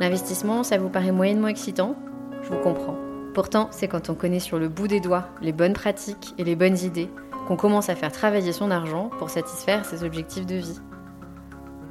[0.00, 1.94] L'investissement, ça vous paraît moyennement excitant?
[2.42, 2.96] Je vous comprends.
[3.32, 6.56] Pourtant, c'est quand on connaît sur le bout des doigts les bonnes pratiques et les
[6.56, 7.08] bonnes idées
[7.46, 10.80] qu'on commence à faire travailler son argent pour satisfaire ses objectifs de vie.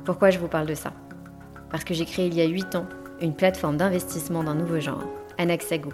[0.03, 0.91] Pourquoi je vous parle de ça?
[1.69, 2.85] Parce que j'ai créé il y a 8 ans
[3.21, 5.03] une plateforme d'investissement d'un nouveau genre,
[5.37, 5.91] Anaxago.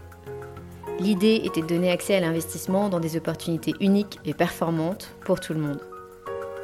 [0.99, 5.53] L'idée était de donner accès à l'investissement dans des opportunités uniques et performantes pour tout
[5.53, 5.81] le monde.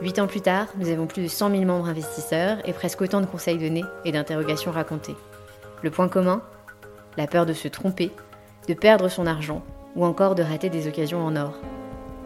[0.02, 3.22] Huit ans plus tard, nous avons plus de 100 000 membres investisseurs et presque autant
[3.22, 5.16] de conseils donnés et d'interrogations racontées.
[5.82, 6.42] Le point commun
[7.18, 8.12] La peur de se tromper,
[8.68, 9.64] de perdre son argent
[9.96, 11.54] ou encore de rater des occasions en or.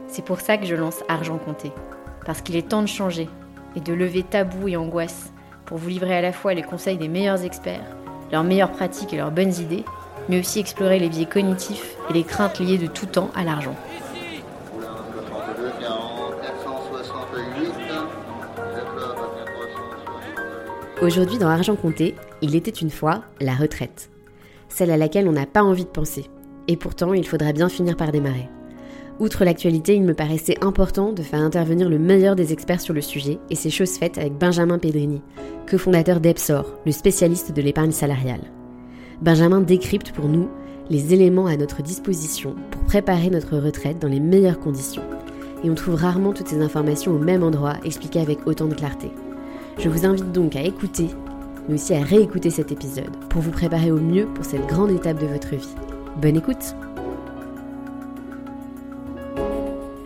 [0.07, 1.71] C'est pour ça que je lance Argent Compté,
[2.25, 3.29] parce qu'il est temps de changer
[3.75, 5.31] et de lever tabous et angoisses
[5.65, 7.85] pour vous livrer à la fois les conseils des meilleurs experts,
[8.31, 9.85] leurs meilleures pratiques et leurs bonnes idées,
[10.29, 13.75] mais aussi explorer les biais cognitifs et les craintes liées de tout temps à l'argent.
[21.01, 24.09] Aujourd'hui dans Argent Compté, il était une fois la retraite.
[24.67, 26.25] Celle à laquelle on n'a pas envie de penser.
[26.67, 28.49] Et pourtant, il faudra bien finir par démarrer.
[29.19, 33.01] Outre l'actualité, il me paraissait important de faire intervenir le meilleur des experts sur le
[33.01, 35.21] sujet, et c'est chose faite avec Benjamin Pedrini,
[35.69, 38.43] cofondateur d'Epsor, le spécialiste de l'épargne salariale.
[39.21, 40.47] Benjamin décrypte pour nous
[40.89, 45.03] les éléments à notre disposition pour préparer notre retraite dans les meilleures conditions.
[45.65, 49.11] Et on trouve rarement toutes ces informations au même endroit, expliquées avec autant de clarté.
[49.79, 51.07] Je vous invite donc à écouter,
[51.69, 55.21] mais aussi à réécouter cet épisode pour vous préparer au mieux pour cette grande étape
[55.21, 55.75] de votre vie.
[56.19, 56.75] Bonne écoute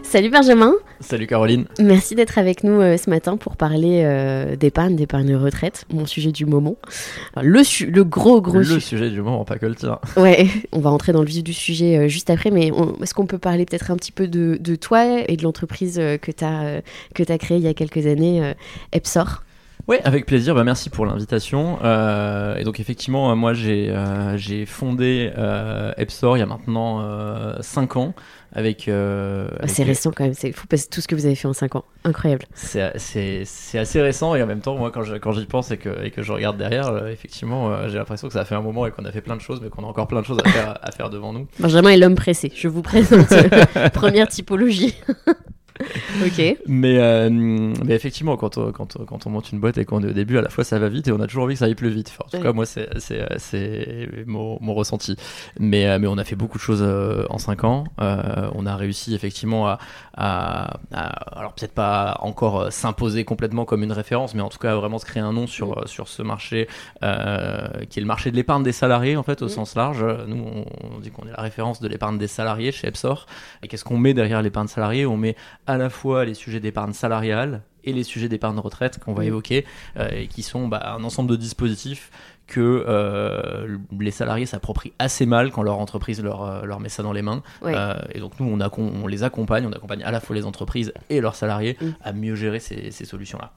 [0.04, 4.96] Salut Benjamin Salut Caroline Merci d'être avec nous euh, ce matin pour parler euh, d'épargne,
[4.98, 6.76] d'épargne retraite, mon sujet du moment.
[7.42, 10.00] le, le gros gros Le sujet du moment, pas que le tien.
[10.18, 12.72] Ouais, on va rentrer dans le vif du sujet euh, juste après, mais
[13.02, 16.32] est-ce qu'on peut parler peut-être un petit peu de, de toi et de l'entreprise que
[16.32, 18.54] tu as créée il y a quelques années,
[18.92, 19.44] Epsor?
[19.88, 20.56] Oui, avec plaisir.
[20.56, 21.80] Bah, merci pour l'invitation.
[21.84, 27.04] Euh, et donc effectivement, moi j'ai euh, j'ai fondé euh, Epsor il y a maintenant
[27.62, 28.14] 5 ans.
[28.56, 31.34] Avec, ah, c'est récent quand même, c'est fou parce que tout ce que vous avez
[31.34, 32.46] fait en 5 ans, incroyable.
[32.54, 36.12] C'est assez récent et en même temps, moi quand j'y quand pense et que, et
[36.12, 39.06] que je regarde derrière, effectivement, j'ai l'impression que ça a fait un moment et qu'on
[39.06, 40.92] a fait plein de choses, mais qu'on a encore plein de choses à faire, à
[40.92, 41.48] faire devant nous.
[41.60, 43.34] Benjamin est l'homme pressé, je vous présente
[43.94, 44.94] première typologie.
[46.26, 46.58] ok.
[46.68, 50.10] Mais, euh, mais effectivement, quand on, quand, quand, on monte une boîte et qu'on est
[50.10, 51.66] au début, à la fois ça va vite et on a toujours envie que ça
[51.66, 52.12] aille plus vite.
[52.24, 52.90] en tout cas, moi, c'est
[54.28, 55.16] mon, mon, ressenti.
[55.60, 57.86] Mais, euh, mais on a fait beaucoup de choses euh, en 5 ans.
[57.98, 59.80] on a réussi effectivement à,
[60.16, 60.78] à,
[61.38, 65.06] alors peut-être pas encore s'imposer complètement comme une référence, mais en tout cas vraiment se
[65.06, 65.88] créer un nom sur, mm.
[65.88, 66.68] sur ce marché
[67.02, 69.50] qui est le marché de l'épargne des salariés en fait au mm.
[69.50, 70.06] sens large.
[70.28, 70.44] Nous,
[70.84, 73.26] on, dit qu'on est la référence de l'épargne des salariés chez Epsor.
[73.62, 75.06] Et qu'est-ce qu'on met derrière l'épargne salariée?
[75.06, 75.36] On met
[75.68, 79.66] à la fois les sujets d'épargne salariale et les sujets d'épargne retraite qu'on va évoquer,
[79.98, 82.12] euh, et qui sont bah, un ensemble de dispositifs
[82.48, 87.04] que euh, les salariés s'approprient assez mal quand leur entreprise leur, euh, leur met ça
[87.04, 87.42] dans les mains.
[88.14, 91.36] et donc nous, on, les accompagne, on accompagne à la fois les entreprises et leurs
[91.36, 93.52] salariés à mieux gérer ces, ces solutions-là.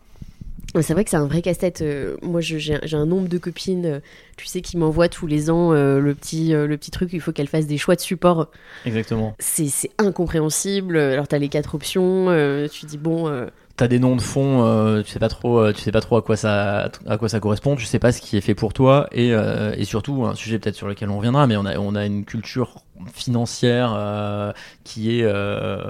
[0.81, 1.83] C'est vrai que c'est un vrai casse-tête.
[2.23, 4.03] moi, j'ai un nombre de copines,
[4.37, 7.49] tu sais, qui m'envoient tous les ans le, petit, le petit truc, il faut qu'elles
[7.49, 8.49] fassent des choix de support.
[8.85, 9.35] Exactement.
[9.39, 10.99] C'est incompréhensible.
[10.99, 12.27] Alors, tu as les quatre options,
[12.71, 15.81] tu dis, bon t'as des noms de fonds, euh, tu sais pas trop, euh, tu
[15.83, 18.37] sais pas trop à quoi ça, à quoi ça correspond, tu sais pas ce qui
[18.37, 21.47] est fait pour toi, et, euh, et surtout un sujet peut-être sur lequel on reviendra,
[21.47, 24.53] mais on a, on a une culture financière euh,
[24.85, 25.85] qui est euh,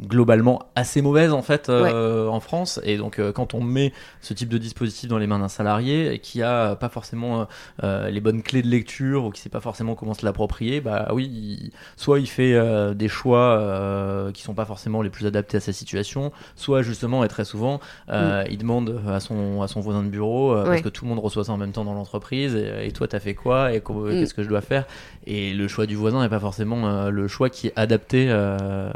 [0.00, 4.48] globalement assez mauvaise en fait euh, en France et donc quand on met ce type
[4.48, 7.46] de dispositif dans les mains d'un salarié qui a pas forcément
[7.82, 11.72] les bonnes clés de lecture ou qui sait pas forcément comment se l'approprier bah oui
[11.96, 12.58] soit il fait
[12.94, 17.28] des choix qui sont pas forcément les plus adaptés à sa situation soit justement et
[17.28, 18.44] très souvent mm.
[18.50, 21.44] il demande à son à son voisin de bureau parce que tout le monde reçoit
[21.44, 24.10] ça en même temps dans l'entreprise et, et, toi t'as fait quoi et mm.
[24.10, 24.86] qu'est-ce que je dois faire?
[25.26, 28.90] Et le choix du voisin est pas forcément euh, le choix qui est adapté euh,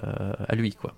[0.49, 0.95] à lui, quoi.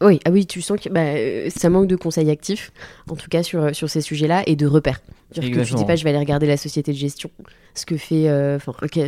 [0.00, 2.72] Oui, ah oui, tu sens que bah, ça manque de conseils actifs,
[3.08, 5.00] en tout cas sur, sur ces sujets-là, et de repères.
[5.34, 7.30] Tu dis pas, je vais aller regarder la société de gestion,
[7.74, 8.58] ce que fait, euh,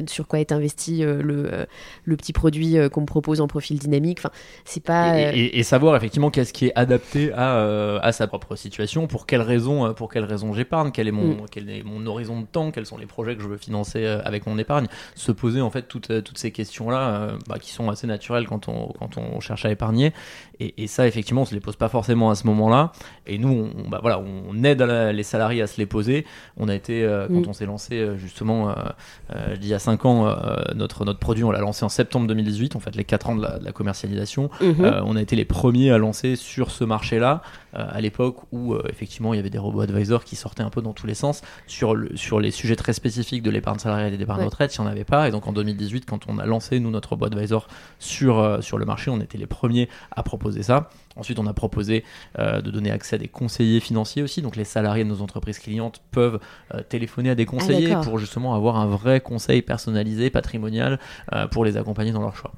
[0.08, 1.66] sur quoi est investi euh, le, euh,
[2.04, 4.18] le petit produit qu'on me propose en profil dynamique.
[4.18, 4.30] Enfin,
[4.64, 5.32] c'est pas.
[5.32, 9.92] Et, savoir effectivement qu'est-ce qui est adapté à, à sa propre situation, pour quelles raisons,
[9.94, 11.46] pour quelles raisons j'épargne, quel est mon, mm.
[11.50, 14.46] quel est mon horizon de temps, quels sont les projets que je veux financer avec
[14.46, 14.86] mon épargne.
[15.14, 18.92] Se poser en fait toutes, toutes ces questions-là, bah, qui sont assez naturelles quand on,
[18.98, 20.12] quand on cherche à épargner.
[20.60, 22.90] Et, ça, effectivement, on se les pose pas forcément à ce moment-là.
[23.26, 26.07] Et nous, on, bah, voilà, on aide les salariés à se les poser
[26.56, 27.48] on a été, euh, quand mm.
[27.48, 30.34] on s'est lancé euh, justement, euh, il y a 5 ans,
[30.74, 33.42] notre, notre produit, on l'a lancé en septembre 2018, en fait les 4 ans de
[33.42, 34.50] la, commercialisation.
[34.60, 35.02] Mm-hmm.
[35.04, 39.36] on a été les premiers à lancer sur ce marché-là, à l'époque où effectivement il
[39.36, 42.16] y avait des robots advisors qui sortaient un peu dans tous les sens sur, le,
[42.16, 44.90] sur les sujets très spécifiques de l'épargne salariale et de l'épargne retraite, il n'y en
[44.90, 45.28] avait pas.
[45.28, 47.68] Et donc en 2018, quand on a lancé nous notre robot advisor
[47.98, 50.90] sur, sur le marché, on était les premiers à proposer ça.
[51.18, 52.04] Ensuite, on a proposé
[52.38, 54.40] euh, de donner accès à des conseillers financiers aussi.
[54.40, 56.38] Donc, les salariés de nos entreprises clientes peuvent
[56.74, 60.98] euh, téléphoner à des conseillers ah, pour justement avoir un vrai conseil personnalisé, patrimonial,
[61.34, 62.52] euh, pour les accompagner dans leur choix.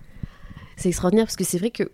[0.77, 1.91] C'est extraordinaire parce que c'est vrai que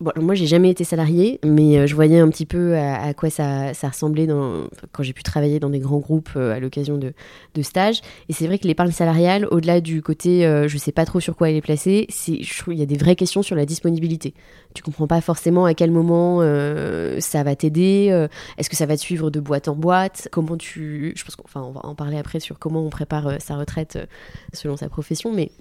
[0.00, 3.30] Bon, moi, j'ai jamais été salarié, mais euh, je voyais un petit peu à, quoi
[3.30, 7.12] ça, ressemblait quand j'ai pu travailler dans des grands groupes euh, à l'occasion de,
[7.62, 8.00] stages.
[8.28, 11.36] Et c'est vrai que l'épargne salariale, au-delà du côté euh, je sais pas trop sur
[11.36, 14.34] quoi elle est placée, il y a des vraies questions sur la disponibilité.
[14.74, 16.40] Tu comprends pas forcément à quel moment
[17.20, 18.26] ça va t'aider.
[18.58, 20.28] Est-ce que ça va te suivre de boîte en boîte?
[20.32, 21.12] Comment tu.
[21.14, 23.98] Je pense qu'on on va en parler après sur comment on prépare sa retraite
[24.52, 25.52] selon sa profession, mais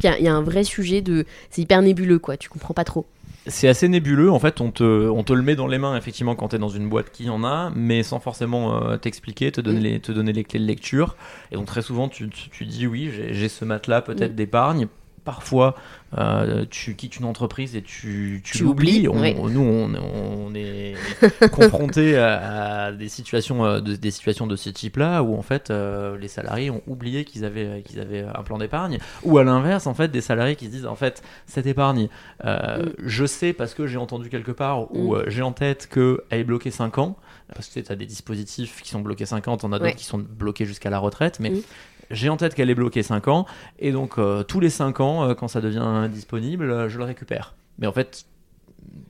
[0.00, 1.24] qu'il y, a un vrai sujet de.
[1.50, 2.36] C'est hyper nébuleux, quoi.
[2.36, 3.06] Tu comprends pas trop
[3.46, 4.30] c'est assez nébuleux.
[4.30, 6.58] En fait, on te, on te le met dans les mains, effectivement, quand tu es
[6.58, 10.12] dans une boîte qui en a, mais sans forcément euh, t'expliquer, te, donner les, te
[10.12, 11.16] donner les clés de lecture.
[11.52, 14.36] Et donc, très souvent, tu, tu, dis oui, j'ai ce matelas peut-être mm.
[14.36, 14.86] d'épargne.
[15.26, 15.74] Parfois,
[16.16, 19.02] euh, tu quittes une entreprise et tu, tu, l'oublies.
[19.02, 20.94] Nous, on, est
[21.50, 26.16] confronté à, des, situations, euh, de, des situations de ce type-là où en fait euh,
[26.16, 28.98] les salariés ont oublié qu'ils avaient, qu'ils avaient un plan d'épargne.
[29.24, 32.08] Ou à l'inverse, en fait, des salariés qui se disent en fait, cette épargne,
[32.44, 32.82] mm.
[32.98, 35.24] je sais parce que j'ai entendu quelque part ou mm.
[35.26, 37.16] j'ai en tête qu'elle est bloquée 5 ans.
[37.52, 39.96] Parce que tu as des dispositifs qui sont bloqués 5 ans, tu en as d'autres
[39.96, 41.40] qui sont bloqués jusqu'à la retraite.
[41.40, 41.50] Mais.
[41.50, 41.62] Mm
[42.10, 43.46] j'ai en tête qu'elle est bloquée 5 ans,
[43.78, 47.04] et donc euh, tous les 5 ans, euh, quand ça devient disponible, euh, je le
[47.04, 47.54] récupère.
[47.78, 48.26] Mais en fait,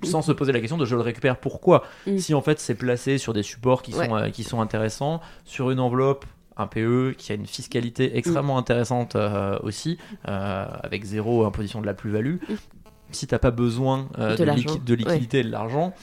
[0.02, 2.18] sans se poser la question de je le récupère pourquoi mm.
[2.18, 5.80] Si en fait c'est placé sur des supports qui, sont, qui sont intéressants, sur une
[5.80, 6.24] enveloppe
[6.58, 8.60] un PE qui a une fiscalité extrêmement mm.
[8.60, 9.16] intéressante
[9.62, 12.36] aussi, avec zéro imposition de la plus-value.
[12.48, 12.54] Mm.
[13.12, 15.94] Si t'as pas besoin de, de, liquidité et de l'argent,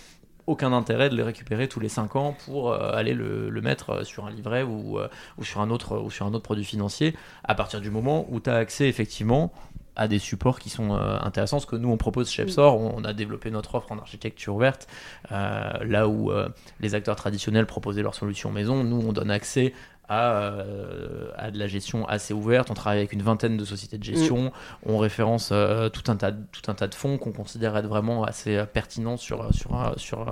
[0.48, 4.04] aucun intérêt de les récupérer tous les 5 ans pour euh, aller le, mettre euh,
[4.04, 5.08] sur un livret ou, euh,
[5.38, 8.40] ou, sur un autre, ou sur un autre produit financier, à partir du moment où
[8.40, 9.54] tu as accès effectivement
[9.96, 11.60] à des supports qui sont intéressants.
[11.60, 14.88] Ce que nous, on propose chez Epsor, on, a développé notre offre en architecture ouverte,
[15.30, 16.32] là où
[16.80, 19.72] les acteurs traditionnels proposaient leurs solutions maison, nous, on donne accès
[20.12, 22.70] euh, à, de la gestion assez ouverte.
[22.70, 24.46] On travaille avec une vingtaine de sociétés de gestion.
[24.46, 24.52] Mm.
[24.88, 28.24] On référence euh, tout, un tas, tout un tas de fonds qu'on considère être vraiment
[28.24, 30.26] assez euh, pertinents sur, sur, sur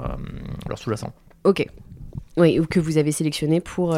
[0.67, 1.13] leur sous-jacent.
[1.43, 1.65] Ok.
[2.37, 3.97] Oui, ou que vous avez sélectionné pour,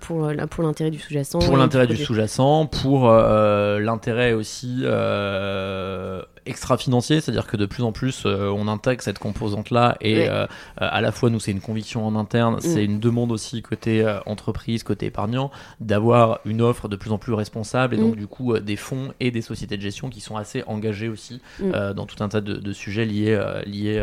[0.00, 1.38] pour, pour l'intérêt du sous-jacent.
[1.38, 4.84] Pour l'intérêt du sous-jacent, pour l'intérêt aussi
[6.48, 10.46] extra-financier, c'est-à-dire que de plus en plus euh, on intègre cette composante-là et euh,
[10.76, 12.60] à la fois nous c'est une conviction en interne, mm.
[12.60, 15.50] c'est une demande aussi côté euh, entreprise, côté épargnant,
[15.80, 18.18] d'avoir une offre de plus en plus responsable et donc mm.
[18.18, 21.92] du coup des fonds et des sociétés de gestion qui sont assez engagés aussi mm.
[21.92, 23.98] dans tout un tas de, sujets liés, liés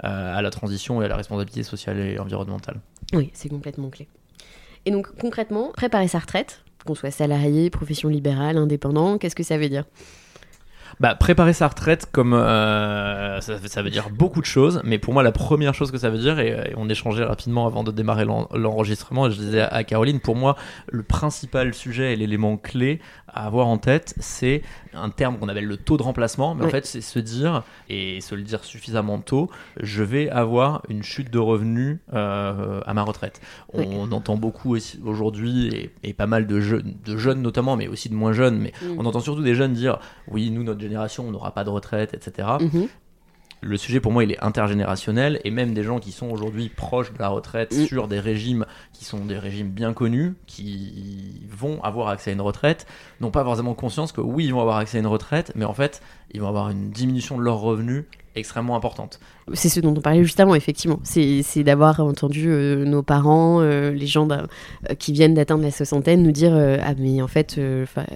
[0.00, 2.80] à la transition et à la responsabilité sociale et environnementale.
[3.12, 4.08] Oui, c'est complètement clé.
[4.86, 9.58] Et donc concrètement, préparer sa retraite, qu'on soit salarié, profession libérale, indépendant, qu'est-ce que ça
[9.58, 9.84] veut dire?
[11.00, 15.22] Bah, préparer sa retraite, comme euh, ça, veut dire beaucoup de choses, mais pour moi,
[15.22, 19.30] la première chose que ça veut dire, et, on échangeait rapidement avant de démarrer l'enregistrement,
[19.30, 20.56] je disais à Caroline, pour moi,
[20.88, 24.60] le principal sujet et l'élément clé à avoir en tête, c'est
[24.92, 28.20] un terme qu'on appelle le taux de remplacement, mais en fait, c'est se dire, et
[28.20, 33.02] se le dire suffisamment tôt, je vais avoir une chute de revenus euh, à ma
[33.02, 33.40] retraite.
[33.72, 38.32] On, entend beaucoup aujourd'hui, et, pas mal de, de, jeunes notamment, mais aussi de moins
[38.32, 38.98] jeunes, mais mm.
[38.98, 42.14] on entend surtout des jeunes dire, oui, nous, notre génération, on n'aura pas de retraite,
[42.14, 42.48] etc.
[42.60, 42.88] Mm-hmm.
[43.62, 47.12] Le sujet pour moi il est intergénérationnel et même des gens qui sont aujourd'hui proches
[47.12, 47.84] de la retraite mm.
[47.84, 52.40] sur des régimes qui sont des régimes bien connus, qui vont avoir accès à une
[52.40, 52.86] retraite,
[53.20, 55.74] n'ont pas forcément conscience que oui ils vont avoir accès à une retraite, mais en
[55.74, 56.00] fait
[56.32, 58.04] ils vont avoir une diminution de leurs revenus
[58.36, 59.18] extrêmement importante.
[59.54, 61.00] C'est ce dont on parlait justement, effectivement.
[61.02, 64.44] C'est d'avoir entendu euh, nos parents, euh, les gens euh,
[64.98, 67.60] qui viennent d'atteindre la soixantaine, nous dire Ah, mais en fait,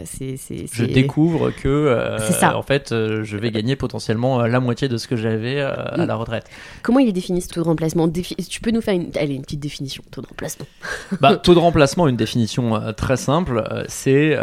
[0.04, 0.36] c'est.
[0.72, 2.56] Je découvre que, ça.
[2.56, 6.04] en fait, je vais gagner potentiellement la moitié de ce que j'avais à mm.
[6.04, 6.44] la retraite.
[6.82, 8.08] Comment il est défini ce taux de remplacement?
[8.08, 10.66] Tu peux nous faire une, allez, une petite définition, taux de remplacement
[11.20, 14.38] bah, Taux de remplacement, une définition très simple, c'est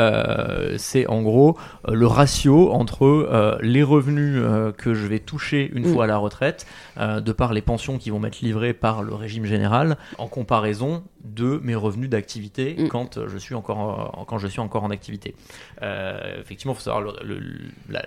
[0.78, 4.42] c'est en gros le ratio entre les revenus
[4.78, 5.94] que je vais toucher une mm.
[5.94, 6.66] fois à la retraite
[6.98, 11.04] euh, de par les pensions qui vont m'être livrées par le régime général, en comparaison
[11.24, 12.88] de mes revenus d'activité mm.
[12.88, 15.36] quand, je suis encore, quand je suis encore en activité.
[15.82, 17.14] Euh, effectivement, il faut savoir,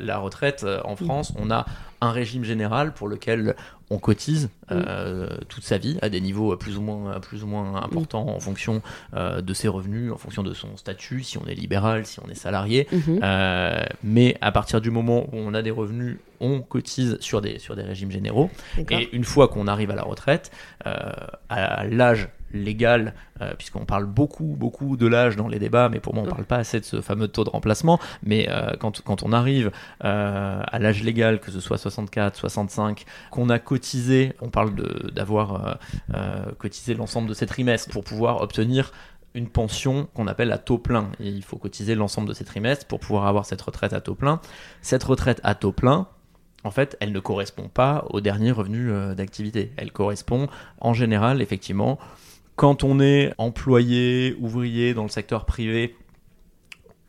[0.00, 0.96] la, retraite euh, en mm.
[0.96, 1.66] France, on a
[2.00, 3.54] un régime général pour lequel
[3.90, 4.74] on cotise mm.
[5.48, 8.82] toute sa vie à des niveaux plus ou moins, plus ou moins importants en fonction
[9.14, 12.34] de ses revenus, en fonction de son statut, si on est libéral, si on est
[12.34, 12.88] salarié.
[12.92, 13.86] Mm-hmm.
[14.02, 17.74] mais à partir du moment où on a des revenus, on cotise sur des, sur
[17.74, 18.50] des régimes généraux.
[18.90, 20.50] Et une fois qu'on arrive à la retraite,
[20.84, 26.14] à l'âge légal, euh, puisqu'on parle beaucoup, beaucoup de l'âge dans les débats, mais pour
[26.14, 27.98] moi, on ne parle pas assez de ce fameux taux de remplacement.
[28.22, 29.70] Mais euh, quand, quand, on arrive
[30.04, 34.74] euh, à l'âge légal, que ce soit 64, 65, qu'on a cotisé, on parle
[35.12, 35.78] d'avoir
[36.58, 38.92] cotisé l'ensemble de ces trimestres pour pouvoir obtenir
[39.34, 41.10] une pension qu'on appelle à taux plein.
[41.18, 44.14] Et il faut cotiser l'ensemble de ces trimestres pour pouvoir avoir cette retraite à taux
[44.14, 44.40] plein.
[44.80, 46.06] Cette retraite à taux plein,
[46.62, 49.72] en fait, elle ne correspond pas au dernier revenu d'activité.
[49.76, 50.48] Elle correspond
[50.80, 51.98] en général, effectivement,
[52.56, 55.96] quand on est employé, ouvrier dans le secteur privé,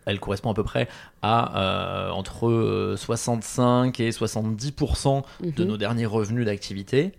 [0.06, 0.88] elle correspond à peu près
[1.22, 5.70] à euh, entre 65 et 70% de mhm.
[5.70, 7.12] nos derniers revenus d'activité.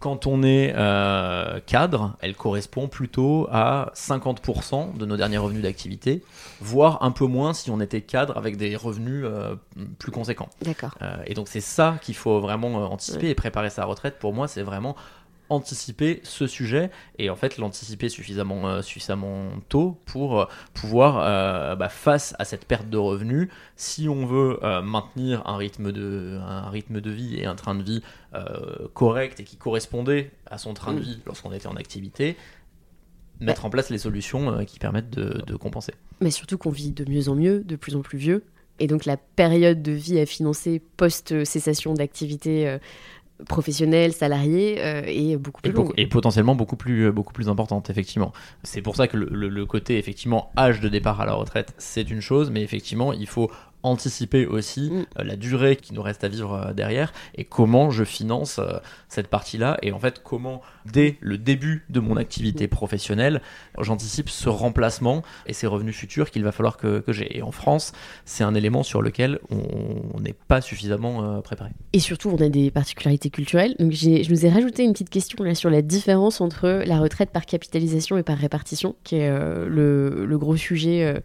[0.00, 6.22] Quand on est euh, cadre, elle correspond plutôt à 50% de nos derniers revenus d'activité,
[6.62, 9.56] voire un peu moins si on était cadre avec des revenus euh,
[9.98, 10.48] plus conséquents.
[10.62, 10.94] D'accord.
[11.26, 14.18] et donc c'est ça qu'il faut vraiment anticiper et préparer sa retraite.
[14.18, 14.96] Pour moi, c'est vraiment
[15.50, 21.74] anticiper ce sujet et en fait l'anticiper suffisamment, euh, suffisamment tôt pour euh, pouvoir, euh,
[21.74, 26.70] bah, face à cette perte de revenus, si on veut maintenir un rythme, de, un
[26.70, 28.02] rythme de vie et un train de vie
[28.94, 31.02] correct et qui correspondait à son train de mm.
[31.02, 32.36] vie lorsqu'on était en activité,
[33.40, 35.94] mettre en place les solutions qui permettent de, de compenser.
[36.20, 38.44] Mais surtout qu'on vit de mieux en mieux, de plus en plus vieux.
[38.78, 42.78] Et donc la période de vie à financer post-cessation d'activité
[43.48, 47.90] professionnelle, salariée euh, et beaucoup plus et, et potentiellement beaucoup plus, euh, beaucoup plus importante,
[47.90, 48.32] effectivement.
[48.62, 52.10] C'est pour ça que le, le, côté, effectivement, âge de départ à la retraite, c'est
[52.10, 53.50] une chose, mais effectivement, il faut
[53.82, 55.06] anticiper aussi mm.
[55.18, 58.78] euh, la durée qui nous reste à vivre euh, derrière et comment je finance euh,
[59.08, 63.40] cette partie-là et en fait comment dès le début de mon activité professionnelle
[63.78, 67.36] j'anticipe ce remplacement et ces revenus futurs qu'il va falloir que, que j'ai.
[67.36, 67.92] Et en France,
[68.24, 71.70] c'est un élément sur lequel on n'est pas suffisamment préparé.
[71.92, 73.74] Et surtout, on a des particularités culturelles.
[73.78, 77.30] Donc je nous ai rajouté une petite question là sur la différence entre la retraite
[77.30, 81.20] par capitalisation et par répartition, qui est le, le, gros sujet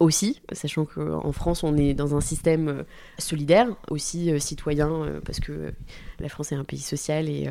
[0.00, 2.82] aussi, sachant qu'en France, on est dans un système euh,
[3.18, 5.72] solidaire, aussi euh, citoyen, euh, parce que
[6.20, 7.48] la France est un pays social et,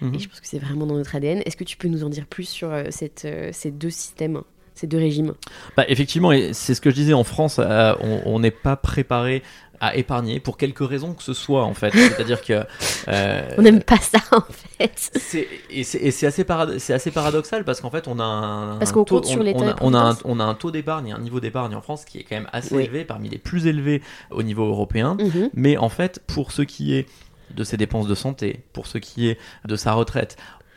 [0.00, 0.14] mhm.
[0.14, 1.42] et je pense que c'est vraiment dans notre ADN.
[1.44, 4.42] Est-ce que tu peux nous en dire plus sur cette, ces deux systèmes?
[4.76, 5.34] Ces deux régimes
[5.76, 7.60] bah, Effectivement, et c'est ce que je disais, en France,
[8.24, 9.42] on n'est pas préparé
[9.80, 11.90] à épargner pour quelque raison que ce soit en fait.
[11.90, 12.64] C'est-à-dire que
[13.08, 15.10] euh, on n'aime pas ça en fait.
[15.70, 19.40] et c'est assez, assez paradoxal parce qu'en fait on a un, parce qu'on taux, sur
[19.40, 21.80] on, on, a, on, a un, on a un taux d'épargne, un niveau d'épargne en
[21.80, 25.16] France qui est quand même assez élevé, parmi les plus élevés au niveau européen.
[25.20, 25.50] Mhm.
[25.54, 27.06] Mais en fait, pour ce qui est
[27.54, 30.36] de ses dépenses de santé, pour ce qui est de sa retraite,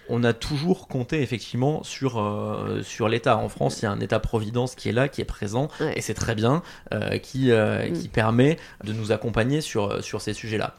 [0.09, 3.37] on a toujours compté effectivement sur, euh, sur l'État.
[3.37, 6.13] En France, il y a un État-providence qui est là, qui est présent, et c'est
[6.13, 6.63] très bien,
[6.93, 7.93] euh, qui, euh, mm.
[7.93, 10.75] qui permet de nous accompagner sur, sur ces sujets-là.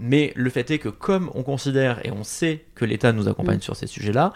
[0.00, 3.58] Mais le fait est que comme on considère et on sait que l'État nous accompagne
[3.58, 3.62] mm.
[3.62, 4.32] sur ces sujets-là,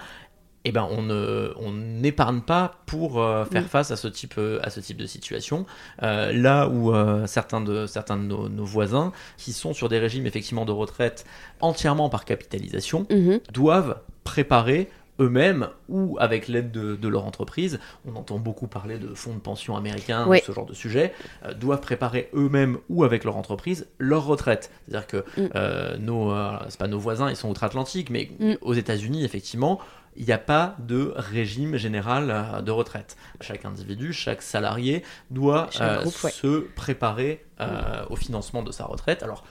[0.68, 3.14] eh ben on n'épargne pas pour
[3.50, 3.68] faire mm.
[3.68, 5.66] face à ce type, à ce type de situation.
[6.00, 6.92] là où
[7.26, 11.24] certains de, certains de nos, voisins, qui sont sur des régimes effectivement de retraite
[11.60, 13.52] entièrement par capitalisation, mm-hmm.
[13.52, 14.88] doivent préparer
[15.20, 19.76] eux-mêmes ou avec l'aide de, leur entreprise, on entend beaucoup parler de fonds de pension
[19.76, 21.12] américains, ce genre de sujet,
[21.44, 24.70] euh, doivent préparer eux-mêmes ou avec leur entreprise leur retraite.
[24.88, 25.48] C'est-à-dire que mm.
[25.54, 28.54] euh, nos, euh, c'est pas nos voisins, ils sont outre-Atlantique, mais mm.
[28.60, 29.80] aux États-Unis, effectivement,
[30.16, 33.16] il n'y a pas de régime général de retraite.
[33.40, 37.64] Chaque individu, chaque salarié doit se préparer mm.
[38.10, 39.22] au financement de sa retraite.
[39.22, 39.44] Alors,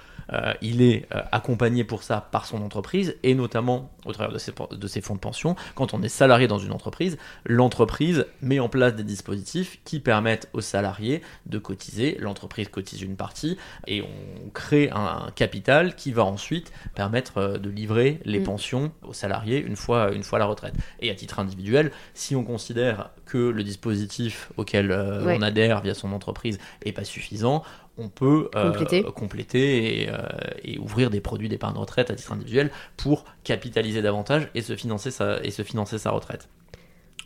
[0.62, 4.88] il est accompagné pour ça par son entreprise et notamment au travers de ses, de
[4.88, 5.56] ses fonds de pension.
[5.76, 10.50] Quand on est salarié dans une entreprise, l'entreprise met en place des dispositifs qui permettent
[10.54, 12.18] aux salariés de cotiser.
[12.20, 18.20] L'entreprise cotise une partie et on crée un, capital qui va ensuite permettre de livrer
[18.26, 18.44] les mm.
[18.44, 20.76] pensions aux salariés une fois, une fois la retraite.
[21.00, 26.12] Et à titre individuel, si on considère que le dispositif auquel on adhère via son
[26.14, 27.64] entreprise est pas suffisant,
[27.98, 28.72] on peut euh,
[29.12, 30.18] compléter, euh,
[30.64, 35.12] et, ouvrir des produits d'épargne retraite à titre individuel pour capitaliser davantage et se financer
[35.12, 36.50] sa, et se financer sa retraite.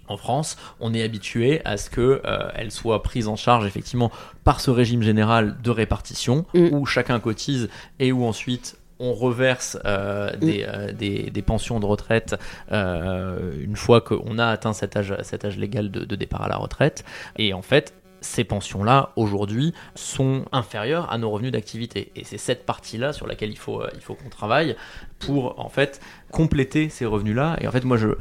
[0.08, 4.12] En France, on est habitué à ce qu'elle euh, soit prise en charge effectivement
[4.44, 6.70] par ce régime général de répartition mm.
[6.72, 10.38] où chacun cotise et où ensuite on reverse mm.
[10.40, 12.36] des, des, pensions de retraite
[12.72, 16.58] une fois qu'on a atteint cet âge, cet âge légal de, de, départ à la
[16.58, 17.04] retraite.
[17.38, 22.12] Et en fait, ces pensions-là, aujourd'hui, sont inférieures à nos revenus d'activité.
[22.16, 24.76] Et c'est cette partie-là sur laquelle il faut, euh, il faut qu'on travaille
[25.20, 26.02] pour, en fait,
[26.32, 27.58] compléter ces revenus-là.
[27.62, 28.16] Et en fait, moi, je ne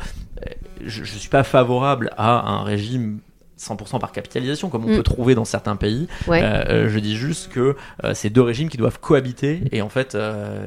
[0.84, 3.20] je, suis pas favorable à un régime
[3.58, 4.96] 100% par capitalisation, comme on mm.
[4.96, 6.08] peut trouver dans certains pays.
[6.28, 7.76] Euh, euh, je dis juste que
[8.14, 10.16] c'est deux régimes qui doivent cohabiter, et en fait,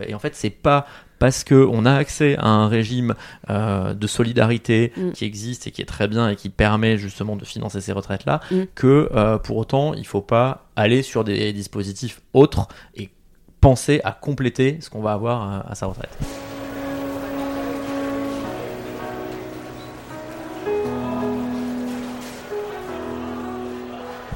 [0.08, 0.86] et en fait, c'est pas
[1.22, 3.14] parce qu'on a accès à un régime
[3.52, 5.12] euh, de solidarité mm.
[5.12, 8.40] qui existe et qui est très bien et qui permet justement de financer ces retraites-là,
[8.50, 8.62] mm.
[8.74, 13.12] que euh, pour autant, il ne faut pas aller sur des dispositifs autres et
[13.60, 16.18] penser à compléter ce qu'on va avoir à sa retraite.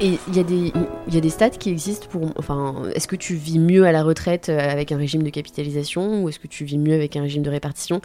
[0.02, 0.74] Et il y, a des,
[1.10, 2.30] y a des stats qui existent pour.
[2.38, 6.22] Enfin, est-ce que tu vis mieux à la retraite euh, avec un régime de capitalisation
[6.22, 8.02] ou est-ce que tu vis mieux avec un régime de répartition?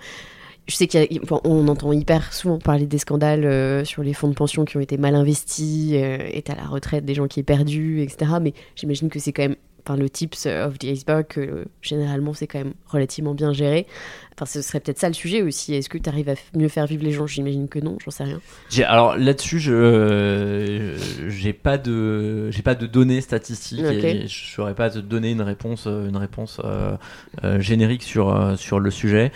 [0.69, 4.65] Je sais qu'on entend hyper souvent parler des scandales euh, sur les fonds de pension
[4.65, 8.03] qui ont été mal investis, euh, et à la retraite des gens qui est perdu,
[8.03, 8.33] etc.
[8.41, 9.57] Mais j'imagine que c'est quand même
[9.97, 13.87] le tips of the iceberg, que généralement c'est quand même relativement bien géré.
[14.35, 15.75] Enfin, ce serait peut-être ça le sujet aussi.
[15.75, 17.27] Est-ce que tu arrives à mieux faire vivre les gens?
[17.27, 18.41] J'imagine que non, j'en sais rien.
[18.87, 20.97] Alors là-dessus, je
[21.29, 25.43] j'ai pas de j'ai pas de données statistiques et je saurais pas te donner une
[25.43, 26.97] réponse une réponse euh,
[27.45, 29.33] euh, générique sur euh, sur le sujet.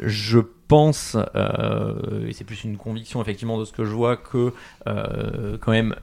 [0.00, 4.52] je pense, et c'est plus une conviction effectivement de ce que je vois, que
[4.84, 5.94] quand même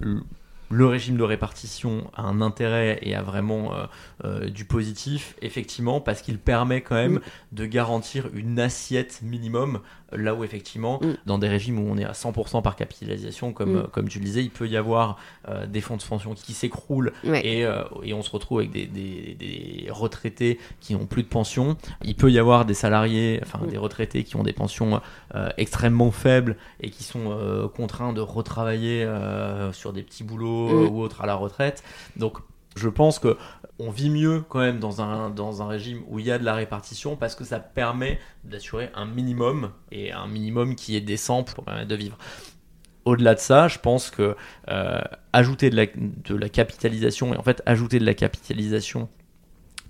[0.70, 3.86] le régime de répartition a un intérêt et a vraiment euh,
[4.24, 7.20] euh, du positif, effectivement, parce qu'il permet quand même
[7.52, 9.80] de garantir une assiette minimum
[10.16, 11.18] Là où effectivement, mm.
[11.26, 13.78] dans des régimes où on est à 100% par capitalisation, comme, mm.
[13.78, 15.18] euh, comme tu le disais, il peut y avoir
[15.48, 18.86] euh, des fonds de pension qui s'écroulent et, euh, et, on se retrouve avec des,
[18.88, 21.78] des, retraités qui n'ont plus de pension.
[22.04, 23.70] Il peut y avoir des salariés, enfin mm.
[23.70, 25.02] des retraités qui ont des pensions
[25.58, 29.08] extrêmement faibles et qui sont contraints de retravailler
[29.74, 31.84] sur des petits boulots ou autres à la retraite.
[32.16, 32.38] Donc
[32.76, 33.38] je pense que
[33.80, 36.46] on vit mieux quand même dans un, dans un régime où il y a de
[36.46, 41.44] la répartition parce que ça permet d'assurer un minimum et un minimum qui est décent
[41.44, 42.18] pour permettre de vivre.
[43.04, 44.36] Au-delà de ça, je pense que
[44.70, 45.02] euh,
[45.34, 49.10] ajouter de la, de la capitalisation et en fait ajouter de la capitalisation,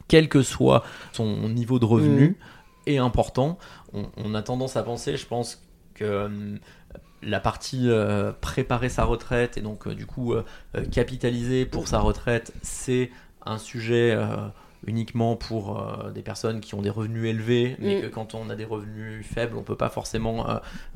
[0.08, 2.36] quel que soit son niveau de revenu, mmh.
[2.88, 3.58] est important.
[3.94, 6.58] On, a tendance à penser, je pense que euh,
[7.22, 10.36] la partie euh, préparer sa retraite et donc du coup
[10.92, 13.12] capitaliser pour sa retraite, c'est
[13.46, 14.48] un sujet euh,
[14.88, 18.02] uniquement pour euh, des personnes qui ont des revenus élevés, mais mm.
[18.02, 20.46] que quand on a des revenus faibles, on peut pas forcément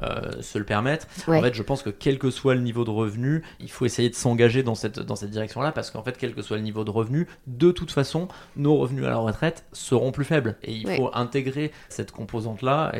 [0.03, 1.07] euh, se le permettre.
[1.27, 4.09] En fait, je pense que quel que soit le niveau de revenu, il faut essayer
[4.09, 6.83] de s'engager dans cette, dans cette direction-là, parce qu'en fait, quel que soit le niveau
[6.83, 10.57] de revenu, de toute façon, nos revenus à la retraite seront plus faibles.
[10.63, 12.91] Et il faut intégrer cette composante-là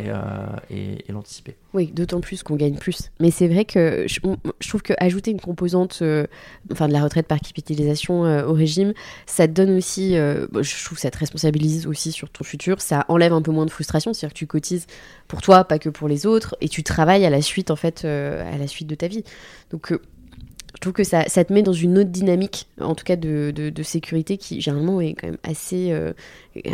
[0.69, 1.55] et, et l'anticiper.
[1.73, 3.11] Oui, d'autant plus qu'on gagne plus.
[3.19, 4.19] Mais c'est vrai que je,
[4.67, 6.25] trouve qu'ajouter une composante euh,
[6.71, 8.93] enfin de la retraite par capitalisation euh, au régime,
[9.27, 13.05] ça donne aussi, euh, je trouve que ça te responsabilise aussi sur ton futur, ça
[13.07, 14.87] enlève un peu moins de frustration, c'est-à-dire que tu cotises
[15.27, 18.05] pour toi, pas que pour les autres, et tu travailles à la suite en fait,
[18.05, 19.23] à la suite de ta vie.
[19.71, 23.15] Donc je trouve que ça, ça, te met dans une autre dynamique, en tout cas
[23.15, 25.93] de, sécurité, qui généralement est quand même assez,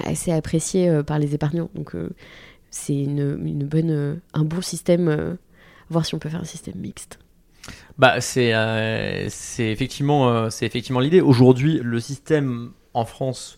[0.06, 1.70] assez appréciée par les épargnants.
[1.76, 1.96] Donc
[2.76, 5.08] c'est une, bonne, euh, un bon système.
[5.08, 5.36] Euh,
[5.90, 7.20] voir si on peut faire un système mixte.
[7.98, 11.22] Bah, c'est euh, effectivement, c'est effectivement l'idée.
[11.22, 13.58] Aujourd'hui, le système en France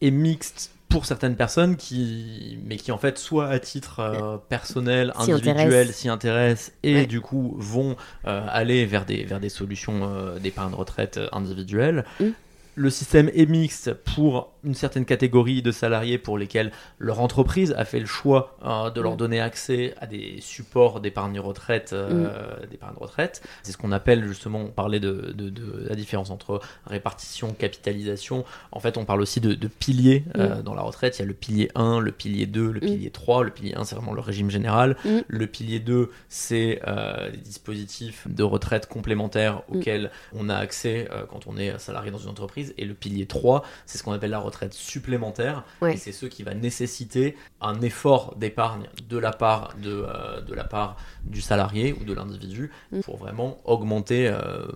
[0.00, 5.92] est mixte pour certaines personnes qui, mais qui en fait soit à titre personnel, individuel,
[5.92, 12.04] s'y intéressent et du coup vont aller vers des, vers des solutions d'épargne retraite individuelle.
[12.18, 12.30] Mmh.
[12.74, 17.84] Le système est mixte pour une certaine catégorie de salariés pour lesquels leur entreprise a
[17.84, 19.16] fait le choix euh, de leur Mm.
[19.16, 23.42] donner accès à des supports d'épargne retraite, euh, d'épargne retraite.
[23.62, 28.44] C'est ce qu'on appelle justement, on parlait de, de- de la différence entre répartition, capitalisation.
[28.72, 31.18] En fait, on parle aussi de, de piliers euh, dans la retraite.
[31.18, 33.44] Il y a le pilier 1, le pilier 2, le pilier 3.
[33.44, 34.96] Le pilier 1, c'est vraiment le régime général.
[35.04, 35.18] Mm.
[35.26, 39.76] Le pilier 2, c'est euh, les dispositifs de retraite complémentaires Mm.
[39.76, 42.74] auxquels on a accès euh, quand on est salarié dans une entreprise.
[42.78, 45.64] Et le pilier 3, c'est ce qu'on appelle la retraite supplémentaire.
[45.80, 45.94] Ouais.
[45.94, 50.54] Et c'est ce qui va nécessiter un effort d'épargne de la part de, euh, de
[50.54, 53.00] la part du salarié ou de l'individu Mm.
[53.00, 54.66] pour vraiment augmenter euh,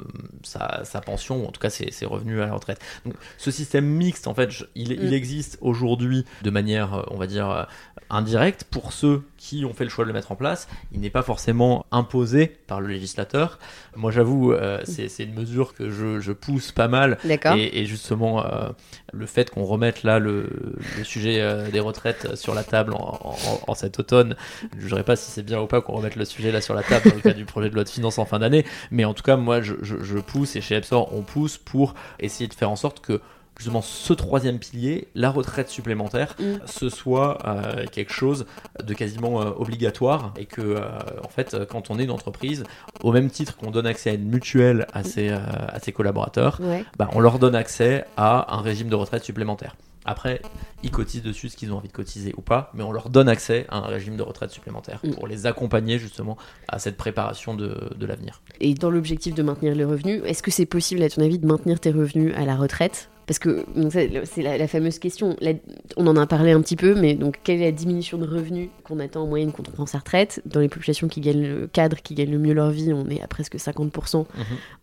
[0.42, 2.80] sa, sa pension ou en tout cas ses, ses revenus à la retraite.
[3.04, 5.14] Donc ce système mixte, en fait, je- il, il Mm.
[5.14, 7.66] existe aujourd'hui de manière, euh, on va dire,
[8.14, 10.68] indirecte pour ceux qui ont fait le choix de le mettre en place.
[10.92, 13.58] Il n'est pas forcément imposé par le législateur.
[13.96, 17.18] Moi, j'avoue, euh, c'est une mesure que je, je pousse pas mal.
[17.58, 18.68] Et, et justement, euh,
[19.12, 20.48] le fait qu'on remette là le,
[20.98, 24.36] le sujet euh, des retraites sur la table en, en- en cet automne,
[24.78, 26.74] je ne saurais pas si c'est bien ou pas qu'on remette le sujet là sur
[26.74, 28.64] la table dans le cadre du projet de loi de finances en fin d'année.
[28.90, 31.94] Mais en tout cas, moi, je, je- je pousse et chez Epsor, on pousse pour
[32.20, 33.20] essayer de faire en sorte que
[33.58, 36.44] justement ce troisième pilier, la retraite supplémentaire, Mm.
[36.66, 38.46] ce soit euh, quelque chose
[38.82, 40.80] de quasiment euh, obligatoire et que euh,
[41.22, 42.64] en fait quand on est une entreprise,
[43.02, 45.38] au même titre qu'on donne accès à une mutuelle à ses, euh,
[45.68, 46.84] à ses collaborateurs, Ouais.
[46.98, 49.76] bah, on leur donne accès à un régime de retraite supplémentaire.
[50.06, 50.42] Après,
[50.82, 53.26] ils cotisent dessus ce qu'ils ont envie de cotiser ou pas, mais on leur donne
[53.26, 55.10] accès à un régime de retraite supplémentaire Mm.
[55.14, 56.36] pour les accompagner justement
[56.68, 58.42] à cette préparation de, de l'avenir.
[58.60, 61.46] Et dans l'objectif de maintenir les revenus, est-ce que c'est possible, à ton avis, de
[61.46, 63.08] maintenir tes revenus à la retraite?
[63.26, 63.64] Parce que
[64.24, 65.36] c'est la, la fameuse question.
[65.40, 65.52] La-
[65.96, 68.68] on en a parlé un petit peu, mais donc quelle est la diminution de revenus
[68.84, 70.42] qu'on attend en moyenne quand on prend sa retraite?
[70.44, 73.22] Dans les populations qui gagnent le cadre, qui gagnent le mieux leur vie, on est
[73.22, 74.26] à presque 50%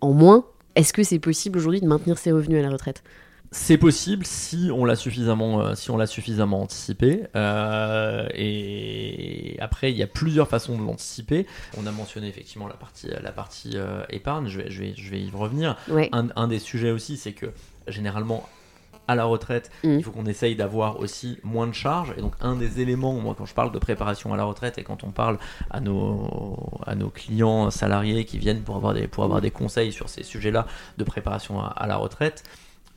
[0.01, 0.45] en moins.
[0.75, 3.03] Est-ce que c'est possible aujourd'hui de maintenir ses revenus à la retraite?
[3.53, 7.23] C'est possible si on l'a suffisamment, euh, si on l'a suffisamment anticipé.
[7.35, 11.45] Euh, et après, il y a plusieurs façons de l'anticiper.
[11.77, 14.47] On a mentionné effectivement la partie, la partie euh, épargne.
[14.47, 15.75] Je vais, je vais, je vais y revenir.
[15.89, 16.09] Ouais.
[16.13, 17.47] Un, un des sujets aussi, c'est que
[17.87, 18.47] généralement
[19.07, 19.89] à la retraite, Mm.
[19.97, 22.13] il faut qu'on essaye d'avoir aussi moins de charges.
[22.17, 24.83] Et donc un des éléments, moi quand je parle de préparation à la retraite et
[24.83, 25.37] quand on parle
[25.69, 29.91] à nos, à nos clients salariés qui viennent pour avoir des, pour avoir des conseils
[29.91, 30.65] sur ces sujets-là
[30.97, 32.43] de préparation à, à la retraite,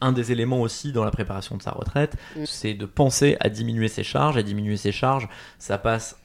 [0.01, 2.44] un des éléments aussi dans la préparation de sa retraite, Mm.
[2.47, 4.37] c'est de penser à diminuer ses charges.
[4.37, 6.16] Et diminuer ses charges, ça passe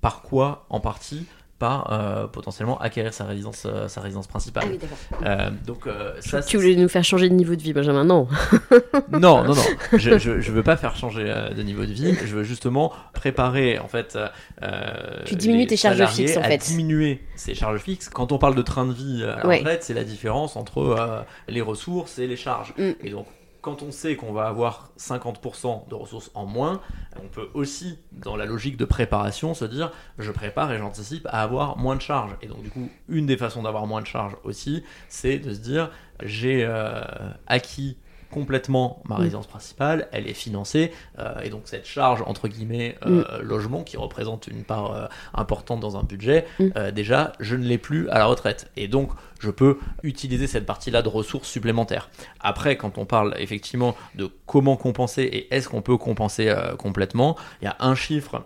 [0.00, 1.26] par quoi en partie?
[1.64, 4.64] Par euh, potentiellement acquérir sa résidence, euh, sa résidence principale.
[4.66, 4.98] Ah oui, d'accord.
[5.24, 8.28] Euh, donc euh, ça, Tu voulais nous faire changer de niveau de vie, Benjamin Non.
[9.12, 9.62] non, non, non.
[9.94, 12.14] Je, je, je veux pas faire changer euh, de niveau de vie.
[12.24, 14.18] Je veux justement préparer, en fait.
[14.62, 16.58] euh, Tu diminues les tes charges fixes, en fait.
[16.58, 18.08] diminuer ses charges fixes.
[18.10, 19.58] Quand on parle de train de vie Ouais.
[19.58, 22.74] retraite, c'est la différence entre euh, les ressources et les charges.
[22.76, 22.90] Mm.
[23.02, 23.26] Et donc,
[23.64, 26.82] quand on sait qu'on va avoir 50% de ressources en moins,
[27.16, 31.40] on peut aussi, dans la logique de préparation, se dire je prépare et j'anticipe à
[31.40, 32.36] avoir moins de charges.
[32.42, 35.60] Et donc, du coup, une des façons d'avoir moins de charges aussi, c'est de se
[35.60, 35.90] dire
[36.22, 37.00] j'ai euh,
[37.46, 37.96] acquis
[38.34, 39.20] complètement ma Mm.
[39.20, 43.96] résidence principale, elle est financée, euh, et donc cette charge, entre guillemets, euh, logement, qui
[43.96, 46.90] représente une part euh, importante dans un budget, Mm.
[46.90, 48.70] déjà, je ne l'ai plus à la retraite.
[48.76, 52.08] Et donc, je peux utiliser cette partie-là de ressources supplémentaires.
[52.40, 57.66] Après, quand on parle effectivement de comment compenser et est-ce qu'on peut compenser complètement, il
[57.66, 58.42] y a un chiffre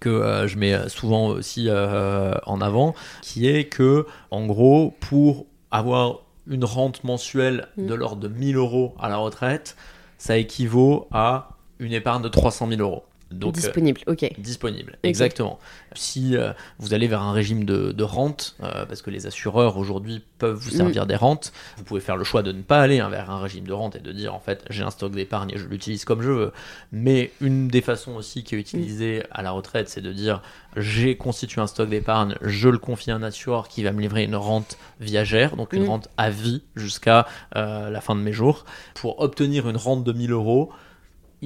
[0.00, 5.46] que euh, je mets souvent aussi euh, en avant, qui est que, en gros, pour
[5.70, 7.98] avoir une rente mensuelle de Mm.
[7.98, 9.76] l'ordre de 1000 euros à la retraite,
[10.18, 13.04] ça équivaut à une épargne de 300 000 euros.
[13.32, 14.32] Donc, euh, Disponible, ok.
[14.38, 15.58] Disponible, exactement.
[15.94, 19.78] Si euh, vous allez vers un régime de, de rente, euh, parce que les assureurs
[19.78, 23.00] aujourd'hui peuvent vous servir des rentes, vous pouvez faire le choix de ne pas aller
[23.00, 25.50] hein, vers un régime de rente et de dire en fait j'ai un stock d'épargne
[25.52, 26.52] et je l'utilise comme je veux.
[26.92, 30.40] Mais une des façons aussi qui est utilisée à la retraite, c'est de dire
[30.76, 34.22] j'ai constitué un stock d'épargne, je le confie à un assureur qui va me livrer
[34.24, 35.88] une rente viagère, donc une Mm.
[35.88, 38.64] rente à vie jusqu'à la fin de mes jours.
[38.94, 40.70] Pour obtenir une rente de 1000 euros,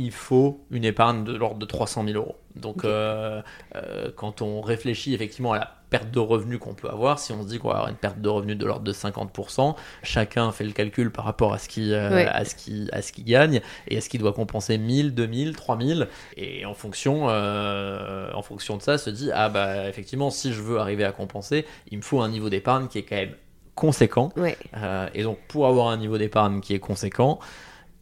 [0.02, 2.36] il faut une épargne de l'ordre de 300 000 euros.
[2.56, 3.42] Donc, euh,
[3.76, 7.42] euh, quand on réfléchit effectivement à la perte de revenus qu'on peut avoir, si on
[7.42, 10.64] se dit qu'on va avoir une perte de revenus de l'ordre de 50%, chacun fait
[10.64, 12.26] le calcul par rapport à ce qu'il euh, Ouais.
[12.26, 15.54] à ce qu'il à ce qu'il gagne et à ce qu'il doit compenser 1000, 2000,
[15.56, 20.52] 3000 et en fonction euh, en fonction de ça se dit ah bah effectivement si
[20.52, 23.34] je veux arriver à compenser, il me faut un niveau d'épargne qui est quand même
[23.74, 24.56] conséquent Ouais.
[24.76, 27.38] euh, et donc, pour avoir un niveau d'épargne qui est conséquent,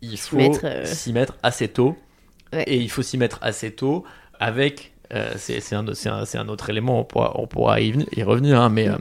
[0.03, 0.85] il faut mettre, euh.
[0.85, 1.97] s'y mettre assez tôt.
[2.53, 2.63] Ouais.
[2.65, 4.05] Et il faut s'y mettre assez tôt
[4.41, 4.93] avec.
[5.15, 7.95] euh, c'est c'est un, c'est un- c'est un autre élément, on pourra, on pourra y,
[8.17, 8.93] y revenir, hein, mais Mm.
[8.93, 8.99] euh,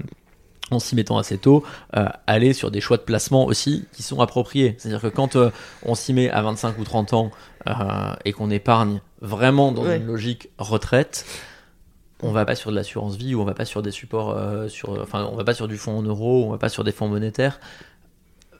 [0.71, 1.63] en s'y mettant assez tôt,
[2.27, 4.75] aller sur des choix de placement aussi qui sont appropriés.
[4.77, 5.37] C'est-à-dire que quand
[5.83, 7.31] on s'y met à 25 ou 30 ans
[8.25, 11.25] et qu'on épargne vraiment dans une logique retraite,
[12.21, 14.35] on va pas sur de l'assurance vie ou on va pas sur des supports
[14.69, 16.91] sur enfin on va pas sur du fonds en euros on va pas sur des
[16.91, 17.61] fonds monétaires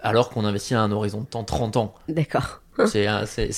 [0.02, 1.94] alors qu'on investit à un horizon de temps 30 ans.
[2.08, 2.62] D'accord.
[2.86, 3.50] C'est un, c'est,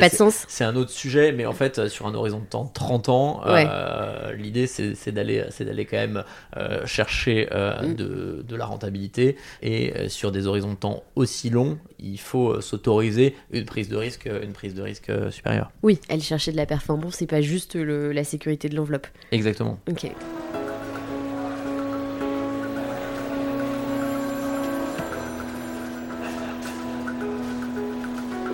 [0.00, 0.44] pas de sens.
[0.48, 3.40] C'est un autre sujet, mais en fait, euh, sur un horizon de temps 30 ans,
[3.46, 6.24] euh, l'idée c'est, d'aller, c'est d'aller quand même
[6.56, 7.94] euh, chercher mm.
[7.94, 9.36] de, de, la rentabilité.
[9.62, 14.26] Et sur des horizons de temps aussi longs, il faut s'autoriser une prise de risque,
[14.26, 15.70] une prise de risque supérieure.
[15.82, 19.06] Oui, aller chercher de la performance, c'est pas juste le, la sécurité de l'enveloppe.
[19.30, 19.78] Exactement.
[19.88, 20.10] Ok.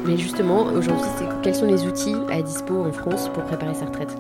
[0.05, 1.11] Mais justement, aujourd'hui,
[1.43, 4.17] quels sont les outils à dispo en France pour préparer sa retraite?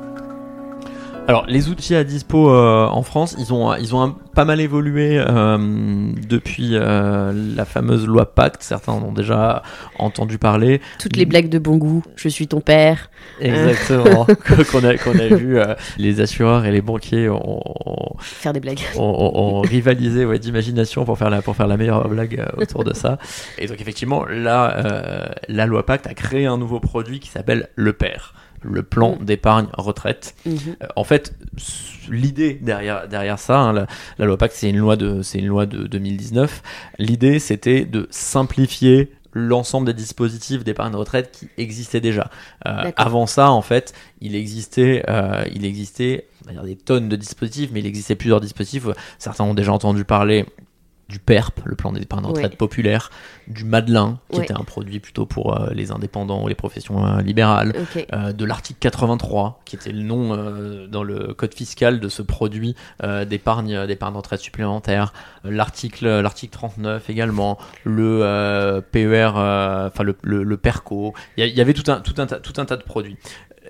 [1.30, 5.16] Alors, les outils à dispo euh, en France, ils ont, ils ont pas mal évolué
[5.16, 8.64] euh, depuis euh, la fameuse loi Pacte.
[8.64, 9.62] Certains en ont déjà
[10.00, 10.80] entendu parler.
[10.98, 12.02] Toutes les blagues de bon goût.
[12.16, 13.12] Je suis ton père.
[13.40, 14.26] Exactement.
[14.72, 15.60] qu'on a, qu'on a vu
[15.98, 17.62] les assureurs et les banquiers ont,
[18.18, 18.80] faire des blagues.
[18.96, 23.18] Ont, rivalisé ouais, d'imagination pour faire la pour faire la meilleure blague autour de ça.
[23.56, 27.92] Et donc effectivement, là, la loi Pacte a créé un nouveau produit qui s'appelle le
[27.92, 30.35] père le plan d'épargne retraite.
[30.46, 30.77] Mm-hmm.
[30.83, 31.35] Euh, en fait,
[32.09, 33.87] l'idée derrière, derrière ça, hein,
[34.18, 36.62] la, loi Pacte, c'est une loi de, c'est une loi de 2019.
[36.99, 42.31] L'idée, c'était de simplifier l'ensemble des dispositifs d'épargne retraite qui existaient déjà.
[42.66, 46.27] Euh, avant ça, en fait, il existait, euh, il existait
[46.64, 48.87] des tonnes de dispositifs, mais il existait plusieurs dispositifs.
[49.18, 50.46] Certains ont déjà entendu parler
[51.11, 53.11] du PERP, le plan d'épargne retraite populaire,
[53.49, 57.20] du Madelin, qui était un produit plutôt pour euh, les indépendants ou les professions euh,
[57.20, 57.75] libérales,
[58.12, 60.31] euh, de l'article 83, qui était le nom
[60.88, 62.77] dans le code fiscal de ce produit
[63.27, 65.12] d'épargne d'épargne retraite supplémentaire,
[65.44, 72.01] l'article l'article 39 également, le PER, enfin le, le, PERCO, il y, avait tout un,
[72.01, 73.16] tout, un, tout un tas de produits.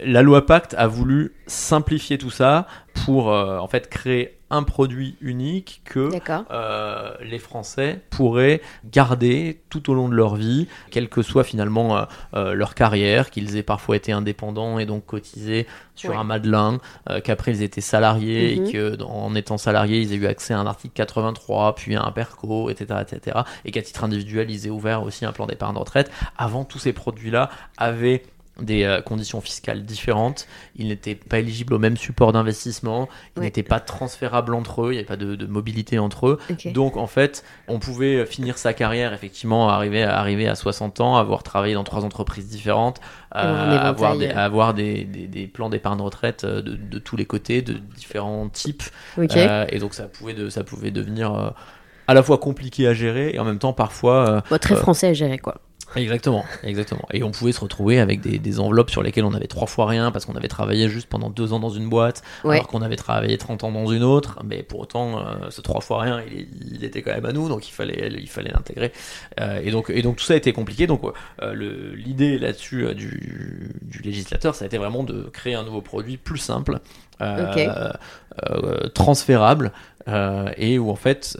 [0.03, 2.67] La loi Pacte a voulu simplifier tout ça
[3.05, 6.11] pour en fait créer un produit unique que
[6.51, 11.97] euh, les Français pourraient garder tout au long de leur vie, quelle que soit finalement
[11.97, 16.79] euh, euh, leur carrière, qu'ils aient parfois été indépendants et donc cotisés sur un Madelin,
[17.25, 18.97] qu'après ils étaient salariés et mhm.
[18.97, 22.71] qu'en étant salariés ils aient eu accès à un article 83, puis à un PERCO,
[22.71, 23.01] etc.
[23.03, 23.41] etc.
[23.67, 26.11] et qu'à titre individuel ils aient ouvert aussi un plan d'épargne de retraite.
[26.39, 28.23] Avant, tous ces produits-là avaient
[28.59, 33.63] des euh, conditions fiscales différentes, ils n'étaient pas éligibles au même support d'investissement, ils n'étaient
[33.63, 36.39] pas transférables entre eux, il n'y avait pas de, mobilité entre eux.
[36.73, 41.43] Donc en fait, on pouvait finir sa carrière, effectivement, arriver, arriver à 60 ans, avoir
[41.43, 43.01] travaillé dans trois entreprises différentes,
[43.35, 47.63] euh, avoir, des, avoir des, des, plans d'épargne retraite euh, de, de, tous les côtés,
[47.63, 48.83] de différents types.
[49.19, 51.55] et donc ça pouvait, de, ça pouvait devenir
[52.07, 54.43] à la fois compliqué à gérer et en même temps parfois...
[54.61, 55.61] très français à gérer quoi.
[55.97, 57.07] Exactement, exactement.
[57.13, 59.87] Et on pouvait se retrouver avec des, des, enveloppes sur lesquelles on avait trois fois
[59.87, 62.97] rien parce qu'on avait travaillé juste pendant deux ans dans une boîte, alors qu'on avait
[62.97, 64.39] travaillé 30 ans dans une autre.
[64.45, 67.69] Mais pour autant, euh, ce trois fois rien, il, était quand même à nous, donc
[67.69, 68.93] il fallait, il fallait l'intégrer.
[69.41, 70.87] Euh, et donc, et donc tout ça a été compliqué.
[70.87, 71.03] Donc
[71.43, 76.17] euh, l'idée là-dessus du, du, législateur, ça a été vraiment de créer un nouveau produit
[76.17, 76.79] plus simple,
[78.95, 79.73] transférable,
[80.57, 81.37] et où en fait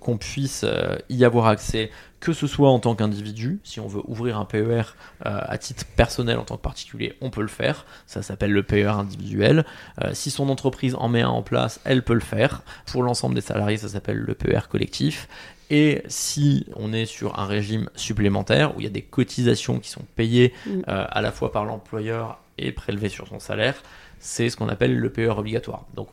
[0.00, 0.64] qu'on puisse
[1.10, 1.90] y avoir accès
[2.26, 4.82] que ce soit en tant qu'individu, si on veut ouvrir un PER euh,
[5.22, 8.88] à titre personnel en tant que particulier, on peut le faire, ça s'appelle le PER
[8.88, 9.64] individuel.
[10.02, 12.62] Euh, si son entreprise en met un en place, elle peut le faire.
[12.86, 15.28] Pour l'ensemble des salariés, ça s'appelle le PER collectif.
[15.70, 19.90] Et si on est sur un régime supplémentaire où il y a des cotisations qui
[19.90, 20.70] sont payées mm.
[20.88, 23.80] euh, à la fois par l'employeur et prélevées sur son salaire,
[24.18, 25.84] c'est ce qu'on appelle le PER obligatoire.
[25.94, 26.08] Donc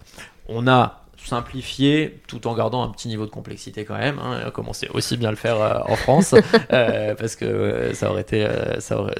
[0.47, 4.19] on a simplifier tout en gardant un petit niveau de complexité quand même.
[4.19, 6.35] Hein, commencer aussi bien le faire euh, en France
[6.73, 8.47] euh, parce que euh, ça aurait été,
[8.79, 9.15] ça aurait,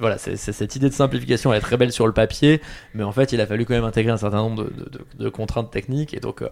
[0.00, 2.60] voilà, c'est, cette idée de simplification elle est très belle sur le papier,
[2.94, 5.28] mais en fait il a fallu quand même intégrer un certain nombre de, de, de
[5.28, 6.42] contraintes techniques et donc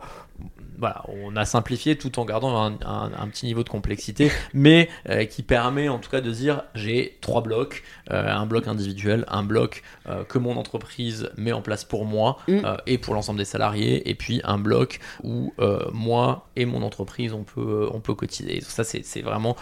[0.79, 5.43] voilà, on a simplifié tout en gardant un, petit niveau de complexité, mais euh, qui
[5.43, 9.83] permet en tout cas de dire j'ai trois blocs, euh, un bloc individuel, un bloc
[10.09, 12.61] euh, que mon entreprise met en place pour moi mm.
[12.87, 15.53] et pour l'ensemble des salariés, et puis un bloc où
[15.93, 18.61] moi et mon entreprise on peut, on peut cotiser.
[18.61, 19.57] Ça c'est vraiment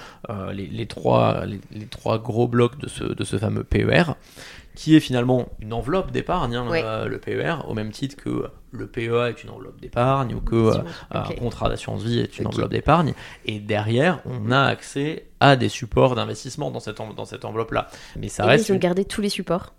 [0.52, 4.14] les, trois, les, trois gros blocs de ce, de ce fameux PER
[4.74, 8.86] qui est finalement une enveloppe d'épargne, hein, euh, le PER, au même titre que le
[8.86, 12.70] PEA est une enveloppe d'épargne ou que euh, un contrat d'assurance vie est une enveloppe
[12.70, 13.12] d'épargne.
[13.44, 17.88] Et derrière, on a accès à des supports d'investissement dans cette, dans cette enveloppe-là.
[18.16, 18.68] Mais ça reste.
[18.68, 19.74] Ils ont gardé tous les supports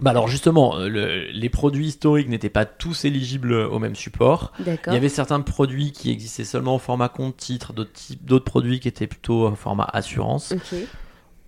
[0.00, 4.52] bah alors justement, le, les produits historiques n'étaient pas tous éligibles au même support.
[4.58, 8.88] Il y avait certains produits qui existaient seulement au format compte titre, d'autres produits qui
[8.88, 10.52] étaient plutôt au format assurance.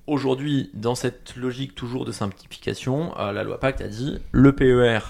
[0.07, 5.01] Aujourd'hui, dans cette logique toujours de simplification, la loi Pacte a dit le PER,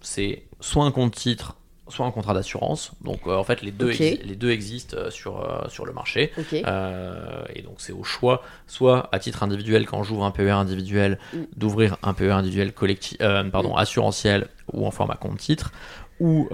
[0.00, 1.56] c'est soit un compte titre,
[1.92, 2.92] soit un contrat d'assurance.
[3.02, 6.32] Donc euh, en fait les deux, les deux existent euh, sur, euh, sur le marché.
[6.52, 11.38] et donc c'est au choix, soit à titre individuel quand j'ouvre un PER individuel, mm.
[11.56, 13.78] d'ouvrir un PER individuel collectif, pardon, mm.
[13.78, 15.72] assurantiel ou en format compte titre,
[16.18, 16.48] ou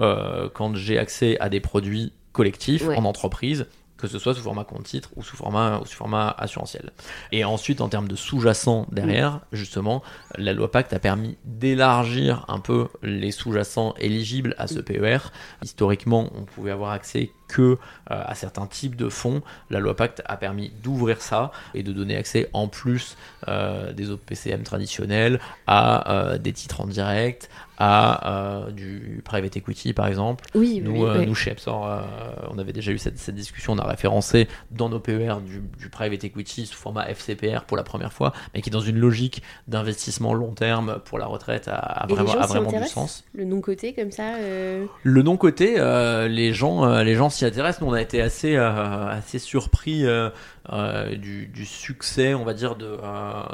[0.53, 3.65] quand j'ai accès à des produits collectifs en entreprise
[3.99, 6.91] que ce soit sous format compte titre ou sous format, ou sous format assurantiel.
[7.31, 10.01] Et ensuite, en termes de sous-jacents derrière, justement,
[10.37, 15.19] la loi Pacte a permis d'élargir un peu les sous-jacents éligibles à ce PER.
[15.63, 17.77] Historiquement, on pouvait avoir accès que
[18.11, 19.41] euh, à certains types de fonds.
[19.69, 24.09] La loi Pacte a permis d'ouvrir ça et de donner accès en plus euh, des
[24.09, 27.49] autres PCM traditionnels à euh, des titres en direct,
[27.81, 30.43] à du private equity par exemple.
[30.53, 32.03] Oui, nous, nous chez Epsor,
[32.51, 35.87] on avait déjà eu cette, cette, discussion, on a référencé dans nos PER du, du,
[35.87, 39.41] private equity sous format FCPR pour la première fois, mais qui est dans une logique
[39.69, 43.23] d'investissement long terme pour la retraite a, vraiment, a vraiment du sens?
[43.33, 44.33] Le non-côté comme ça
[45.03, 45.75] Le non-côté,
[46.27, 47.81] les gens, les gens s'y intéresse.
[47.81, 50.29] Nous, on a été assez, euh, assez surpris euh,
[50.71, 52.97] euh, du, succès, on va dire, de,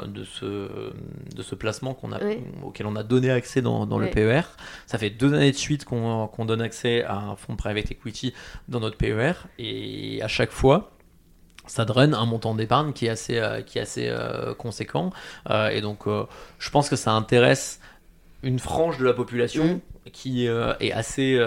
[0.06, 0.92] de, ce,
[1.34, 2.18] de ce placement qu'on a,
[2.64, 4.42] auquel on a donné accès dans, dans le PER.
[4.86, 8.34] Ça fait deux années de suite qu'on donne accès à un fonds de private equity
[8.68, 9.32] dans notre PER.
[9.58, 10.90] Et à chaque fois,
[11.66, 14.12] ça draine un montant d'épargne qui est assez, qui est assez
[14.58, 15.10] conséquent.
[15.48, 16.04] et donc,
[16.58, 17.80] je pense que ça intéresse
[18.42, 20.10] une frange de la population mmh.
[20.10, 21.40] qui est assez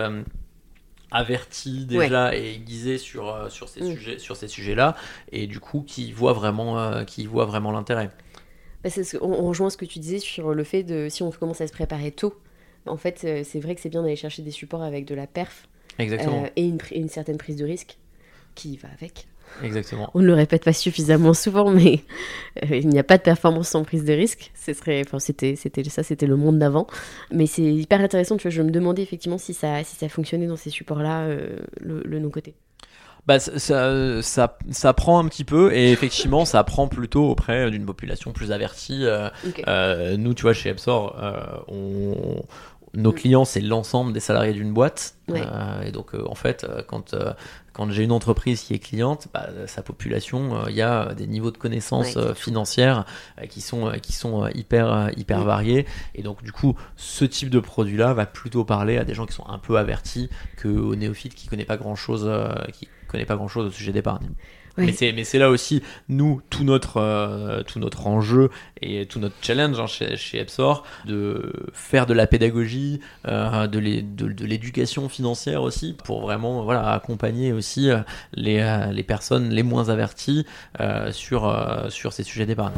[1.11, 3.93] averti déjà et aiguisé sur, euh, sur ces mm.
[3.93, 4.95] sujets sur ces sujets-là
[5.31, 8.09] et du coup qui voit vraiment euh, qui voit vraiment l'intérêt.
[8.83, 8.89] Bah,
[9.21, 11.73] on, rejoint ce que tu disais sur le fait de si on commence à se
[11.73, 12.33] préparer tôt.
[12.85, 15.27] En fait, euh, c'est vrai que c'est bien d'aller chercher des supports avec de la
[15.27, 15.67] perf
[15.97, 16.45] Exactement.
[16.55, 17.97] et, une, et une certaine prise de risque
[18.55, 19.27] qui va avec.
[19.63, 20.09] Exactement.
[20.13, 22.01] On ne le répète pas suffisamment souvent, mais
[22.63, 24.51] euh, il n'y a pas de performance sans prise de risque.
[24.55, 26.87] Ce serait, enfin, c'était, c'était ça, c'était le monde d'avant.
[27.31, 28.37] Mais c'est hyper intéressant.
[28.37, 31.57] Tu vois, je me demandais effectivement si ça, si ça fonctionnait dans ces supports-là, euh,
[31.81, 32.55] le, non-côté.
[33.27, 37.85] Bah, ça, ça, ça, prend un petit peu et effectivement ça prend plutôt auprès d'une
[37.85, 39.03] population plus avertie.
[39.03, 41.15] Euh, nous, tu vois, chez Epsor,
[41.67, 42.41] on,
[42.93, 43.15] nos mm.
[43.15, 45.15] clients, c'est l'ensemble des salariés d'une boîte.
[45.85, 47.15] et donc, en fait, quand,
[47.79, 51.27] quand j'ai une entreprise qui est cliente, bah, sa population, euh, il y a des
[51.27, 53.05] niveaux de connaissances euh, financières
[53.39, 55.85] euh, qui sont, qui sont hyper, hyper variés.
[56.13, 59.33] Et donc, du coup, ce type de produit-là va plutôt parler à des gens qui
[59.33, 60.29] sont un peu avertis
[60.61, 62.29] qu'aux néophytes qui ne connaissent pas grand-chose
[62.73, 64.27] qui connaît pas grand-chose au sujet d'épargne.
[64.77, 68.49] Mais c'est là aussi, nous, tout notre, euh, tout notre enjeu
[68.81, 74.45] et tout notre challenge hein, chez, chez Epsor, de faire de la pédagogie, euh, de
[74.45, 77.99] l'éducation financière aussi, pour vraiment voilà, accompagner aussi euh,
[78.33, 80.45] les, les personnes les moins averties
[81.11, 82.73] sur, sur ces sujets d'épargne.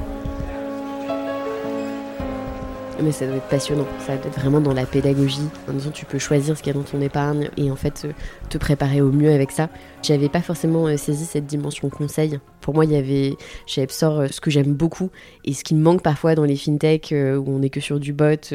[3.03, 5.47] Mais ça doit être passionnant, ça doit être vraiment dans la pédagogie.
[5.67, 8.03] En disant, tu peux choisir ce qu'il y a dans ton épargne et en fait
[8.05, 8.11] euh,
[8.49, 9.69] te préparer au mieux avec ça.
[10.03, 12.39] J'avais pas forcément euh, saisi cette dimension conseil.
[12.59, 13.35] Pour moi, il y avait
[13.65, 15.09] chez Epsor euh, ce que j'aime beaucoup
[15.45, 18.13] et ce qui me manque parfois dans les fintechs où on est que sur du
[18.13, 18.53] bot,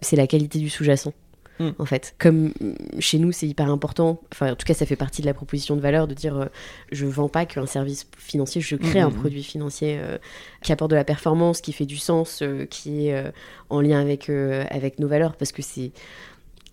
[0.00, 1.12] c'est la qualité du sous-jacent.
[1.60, 1.70] Hmm.
[1.78, 2.16] en fait.
[2.18, 2.52] Comme
[2.98, 5.76] chez nous, c'est hyper important, enfin en tout cas ça fait partie de la proposition
[5.76, 6.46] de valeur de dire euh,
[6.90, 9.14] je vends pas qu'un service financier, je crée un hmm.
[9.14, 10.18] produit financier euh,
[10.62, 13.32] qui apporte de la performance, qui fait du sens, euh, qui est
[13.70, 15.92] en lien avec, avec nos valeurs, parce que c'est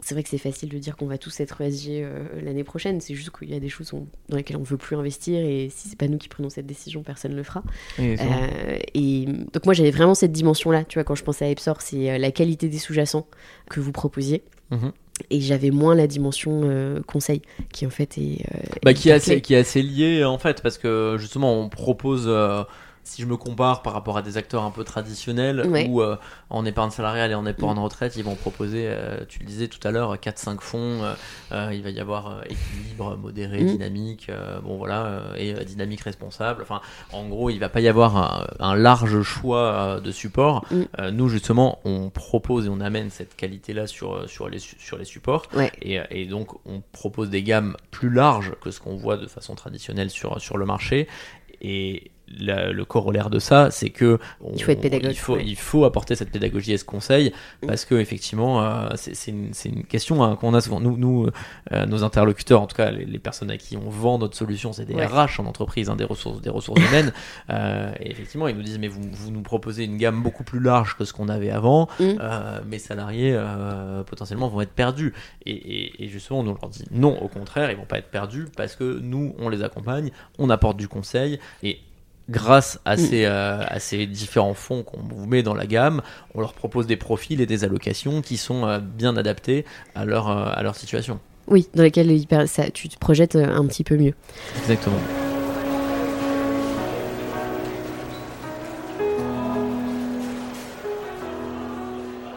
[0.01, 2.05] c'est vrai que c'est facile de dire qu'on va tous être ESG
[2.43, 3.01] l'année prochaine.
[3.01, 3.93] C'est juste qu'il y a des choses
[4.29, 6.65] dans lesquelles on ne veut plus investir et si c'est pas nous qui prenons cette
[6.65, 7.63] décision, personne ne le fera.
[7.99, 10.83] et donc moi j'avais vraiment cette dimension-là.
[10.85, 13.27] Tu vois, quand je pensais à Epsor, c'est la qualité des sous-jacents
[13.69, 14.43] que vous proposiez.
[14.71, 14.91] Mhm.
[15.29, 18.45] Et j'avais moins la dimension euh, conseil, qui en fait est.
[18.53, 21.69] Euh, bah, qui, est assez, qui est assez liée en fait, parce que justement on
[21.69, 22.25] propose.
[22.27, 22.63] Euh,
[23.03, 26.17] si je me compare par rapport à des acteurs un peu traditionnels où euh,
[26.49, 27.83] en épargne salariale et en épargne mm.
[27.83, 31.01] retraite, ils vont proposer, euh, tu le disais tout à l'heure, 4-5 fonds,
[31.51, 33.67] euh, il va y avoir équilibre, modéré, mm.
[33.67, 34.31] dynamique,
[34.63, 36.61] bon voilà, et dynamique responsable.
[36.61, 40.65] Enfin, en gros, il va pas y avoir un, large choix de support.
[40.71, 41.09] Mm.
[41.09, 45.47] nous, justement, on propose et on amène cette qualité-là sur, sur, les, sur les supports.
[45.81, 49.55] Et, et, donc, on propose des gammes plus larges que ce qu'on voit de façon
[49.55, 51.07] traditionnelle sur, sur le marché.
[51.61, 54.19] Et le corollaire de ça, c'est que
[54.53, 55.15] il faut être pédagogue.
[55.45, 57.67] Il faut, apporter cette pédagogie et ce conseil mm.
[57.67, 60.79] parce que effectivement, euh, c'est une, une, question hein, qu'on a souvent.
[60.79, 61.27] Nous, nous
[61.71, 64.85] euh, nos interlocuteurs, en tout cas les, personnes à qui on vend notre solution, c'est
[64.85, 67.13] des RH en entreprise, hein, des ressources, des ressources humaines.
[67.49, 70.59] Euh, et effectivement, ils nous disent mais vous, vous, nous proposez une gamme beaucoup plus
[70.59, 71.87] large que ce qu'on avait avant.
[71.99, 72.13] Mm.
[72.65, 73.37] mes salariés
[74.05, 75.13] potentiellement vont être perdus.
[75.45, 78.75] Et, et, justement, on leur dit non, au contraire, ils vont pas être perdus parce
[78.75, 81.79] que nous, on les accompagne, on apporte du conseil et
[82.29, 82.99] grâce à, mm.
[82.99, 86.01] ces, euh, à ces différents fonds qu'on vous met dans la gamme,
[86.35, 90.29] on leur propose des profils et des allocations qui sont euh, bien adaptés à leur,
[90.29, 91.19] euh, à leur situation.
[91.47, 92.09] Oui, dans lesquels
[92.47, 94.13] ça, tu te projettes un petit peu mieux.
[94.59, 94.99] Exactement.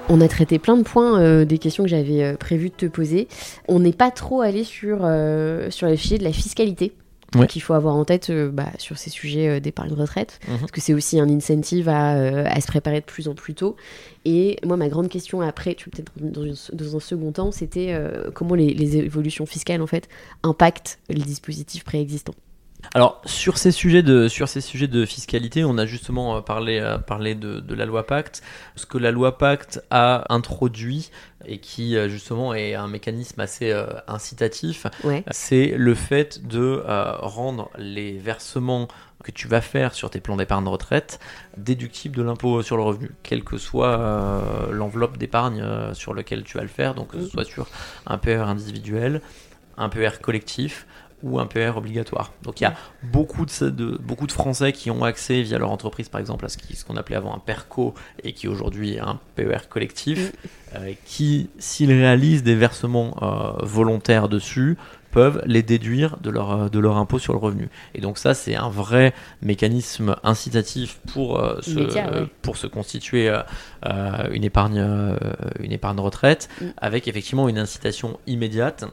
[0.08, 3.28] On a traité plein de points des questions que j'avais prévu de te poser.
[3.68, 4.98] On n'est pas trop allé sur,
[5.70, 6.92] sur les fichiers de la fiscalité
[7.42, 10.58] qu'il faut avoir en tête euh, bah, sur ces sujets euh, d'épargne retraite, mhm.
[10.58, 13.76] parce que c'est aussi un incentive euh, à, se préparer de plus en plus tôt.
[14.24, 17.94] Et moi, ma grande question après, tu peut-être dans, dans, un second temps, c'était
[18.32, 20.08] comment les, les, évolutions fiscales en fait
[20.42, 22.34] impactent les dispositifs préexistants.
[22.92, 27.34] Alors sur ces sujets de sur ces sujets de fiscalité, on a justement parlé parlé
[27.34, 28.42] de, de, la loi Pacte.
[28.76, 31.10] Ce que la loi Pacte a introduit,
[31.46, 34.86] et qui euh, justement est un mécanisme assez euh, incitatif,
[35.30, 38.88] c'est le fait de euh, rendre les versements
[39.22, 41.18] que tu vas faire sur tes plans d'épargne retraite
[41.56, 43.96] déductibles de l'impôt sur le revenu, quelle que soit
[44.70, 45.64] l'enveloppe d'épargne
[45.94, 47.66] sur laquelle tu vas le faire, donc que ce soit sur
[48.06, 49.22] un PER individuel,
[49.78, 50.86] un PER collectif,
[51.24, 52.32] ou un PER obligatoire.
[52.42, 56.10] Donc il y a beaucoup de, beaucoup de Français qui ont accès via leur entreprise,
[56.10, 59.68] par exemple, à ce qu'on appelait avant un PERCO et qui aujourd'hui est un PER
[59.70, 60.32] collectif,
[60.74, 64.76] euh, qui, s'ils réalisent des versements euh, volontaires dessus,
[65.12, 67.70] peuvent les déduire de leur, euh, de leur impôt sur le revenu.
[67.94, 73.34] Et donc ça, c'est un vrai mécanisme incitatif pour, se, pour se constituer
[74.30, 75.16] une, épargne,
[75.60, 76.66] une épargne retraite, mm.
[76.76, 78.84] avec effectivement une incitation immédiate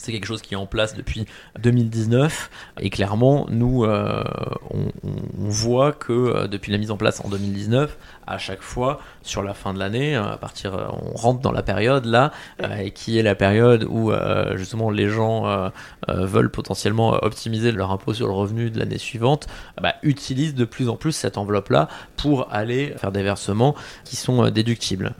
[0.00, 1.26] c'est quelque chose qui est en place depuis
[1.60, 4.24] 2019 et clairement nous euh,
[4.70, 4.90] on,
[5.38, 9.52] voit que euh, depuis la mise en place en 2019 à chaque fois sur la
[9.52, 10.72] fin de l'année euh, à partir
[11.02, 12.32] on rentre dans la période là
[12.78, 14.12] et qui est la période où
[14.54, 15.70] justement les gens
[16.08, 19.48] veulent potentiellement optimiser leur impôt sur le revenu de l'année suivante
[19.80, 23.74] bah, utilisent de plus en plus cette enveloppe là pour aller faire des versements
[24.04, 25.14] qui sont déductibles.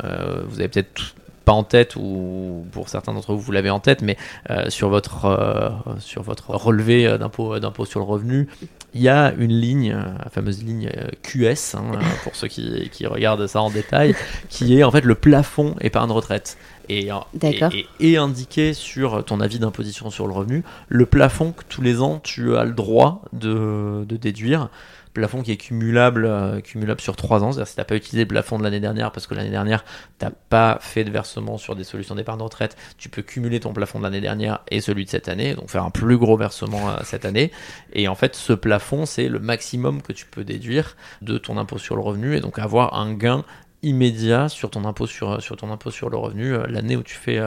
[0.49, 1.14] Vous avez peut-être
[1.51, 4.16] en tête ou pour certains d'entre vous vous l'avez en tête, mais
[4.49, 8.49] euh, sur votre euh, sur votre relevé euh, d'impôt d'impôt sur le revenu,
[8.95, 10.91] il y a une ligne, la fameuse ligne
[11.22, 14.14] QS hein, pour ceux qui, qui, regardent ça en détail,
[14.49, 16.57] qui est en fait le plafond épargne retraite.
[16.88, 17.09] Et,
[17.41, 22.03] et, et, indiqué sur ton avis d'imposition sur le revenu le plafond que tous les
[22.03, 24.70] ans tu as le droit de, de déduire
[25.13, 26.61] plafond qui est cumulable, euh,
[26.99, 27.53] sur 3 ans.
[27.53, 29.85] C'est-à-dire si tu n'as pas utilisé le plafond de l'année dernière parce que l'année dernière,
[30.19, 33.73] tu n'as pas fait de versement sur des solutions d'épargne retraite, tu peux cumuler ton
[33.73, 36.91] plafond de l'année dernière et celui de cette année, donc faire un plus gros versement
[36.91, 37.51] euh, cette année.
[37.93, 41.79] Et en fait, ce plafond, c'est le maximum que tu peux déduire de ton impôt
[41.79, 43.45] sur le revenu et donc avoir un gain
[43.83, 47.15] immédiat sur ton impôt sur, sur, ton impôt sur le revenu euh, l'année où tu
[47.15, 47.41] fais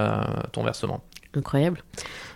[0.51, 1.03] ton versement.
[1.36, 1.82] Incroyable.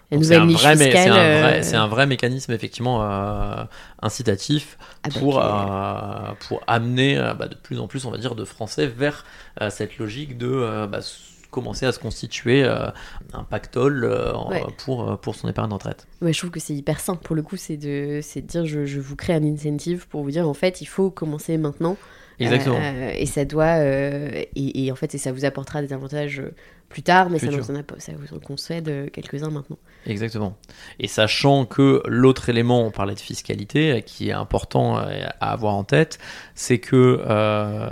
[0.10, 3.66] C'est un, vrai, c'est un, vrai mécanisme effectivement euh,
[4.02, 8.18] incitatif ah bah, pour, euh, pour amener euh, bah, de plus en plus, on va
[8.18, 9.26] dire, de Français vers
[9.70, 11.00] cette logique de bah,
[11.52, 14.10] commencer à se constituer un pactole
[14.78, 16.08] pour, pour son épargne de retraite.
[16.22, 18.86] Ouais, je trouve que c'est hyper simple pour le coup, c'est de, de dire je,
[18.86, 21.98] je, vous crée un incentive pour vous dire en fait il faut commencer maintenant.
[22.40, 22.80] Exactement.
[22.80, 26.44] et ça doit et, et, en fait et ça vous apportera des avantages
[26.90, 29.78] plus tard, mais ça, nous en ça vous concède quelques-uns maintenant.
[30.06, 30.56] Exactement.
[31.00, 35.84] Et sachant que l'autre élément, on parlait de fiscalité, qui est important à avoir en
[35.84, 36.18] tête,
[36.56, 37.90] c'est que euh,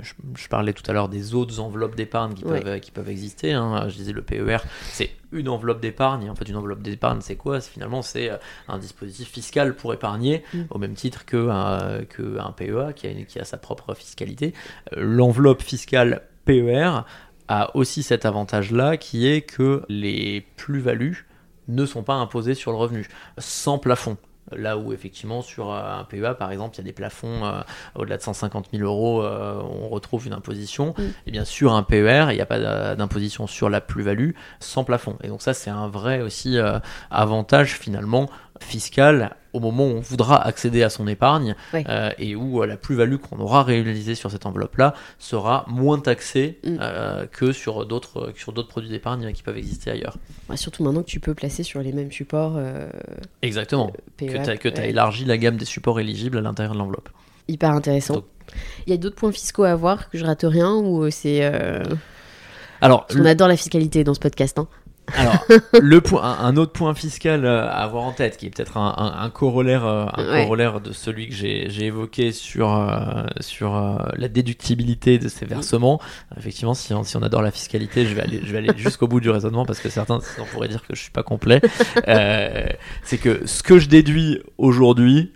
[0.00, 3.52] je, parlais tout à l'heure des autres enveloppes d'épargne qui, peuvent, qui peuvent exister.
[3.52, 3.88] Hein.
[3.88, 4.58] Je disais le PER,
[4.92, 6.30] c'est une enveloppe d'épargne.
[6.30, 7.60] En fait, une enveloppe d'épargne, c'est quoi?
[7.60, 8.36] Finalement, c'est euh,
[8.68, 10.62] un dispositif fiscal pour épargner, mm.
[10.70, 14.54] au même titre qu'un que un PEA qui a, qui a sa propre fiscalité.
[14.96, 17.00] L'enveloppe fiscale PER
[17.48, 21.26] a aussi cet avantage-là qui est que les plus-values
[21.68, 24.16] ne sont pas imposées sur le revenu, sans plafond.
[24.52, 27.62] Là où effectivement sur un PEA par exemple il y a des plafonds euh,
[27.96, 30.94] au-delà de 150 000 euros euh, on retrouve une imposition.
[31.26, 34.30] Et bien sûr un PER il n'y a pas d'imposition sur la plus-value
[34.60, 35.16] sans plafond.
[35.24, 36.78] Et donc ça c'est un vrai aussi euh,
[37.10, 38.30] avantage finalement
[38.60, 42.76] fiscal au moment où on voudra accéder à son épargne euh, et où euh, la
[42.76, 46.76] plus-value qu'on aura réalisée sur cette enveloppe-là sera moins taxée Mm.
[46.80, 50.16] euh, que sur d'autres sur d'autres produits d'épargne qui peuvent exister ailleurs.
[50.48, 52.54] Ouais, surtout maintenant que tu peux placer sur les mêmes supports.
[52.56, 52.88] euh,
[53.42, 53.90] Exactement.
[54.18, 57.08] Que tu as, élargi la gamme des supports éligibles à l'intérieur de l'enveloppe.
[57.48, 58.14] Hyper intéressant.
[58.14, 58.24] Donc-
[58.86, 61.40] Il y a d'autres points fiscaux à voir que je rate rien ou c'est.
[61.44, 61.82] euh,
[62.80, 64.58] Alors, qu'on adore la fiscalité dans ce podcast.
[64.58, 64.68] Hein.
[65.14, 65.44] Alors,
[65.80, 68.94] le point, un, autre point fiscal euh, à avoir en tête, qui est peut-être un,
[68.96, 70.42] un- un corollaire, euh, un Ouais.
[70.42, 75.46] corollaire de celui que j'ai j'ai évoqué sur, euh, sur euh, la déductibilité de ces
[75.46, 76.00] versements.
[76.36, 79.06] Effectivement, si on, si on adore la fiscalité, je vais aller, je vais aller jusqu'au
[79.08, 81.60] bout du raisonnement parce que certains sinon, pourraient dire que je suis pas complet.
[82.08, 82.66] Euh,
[83.04, 85.32] C'est que ce que je déduis aujourd'hui,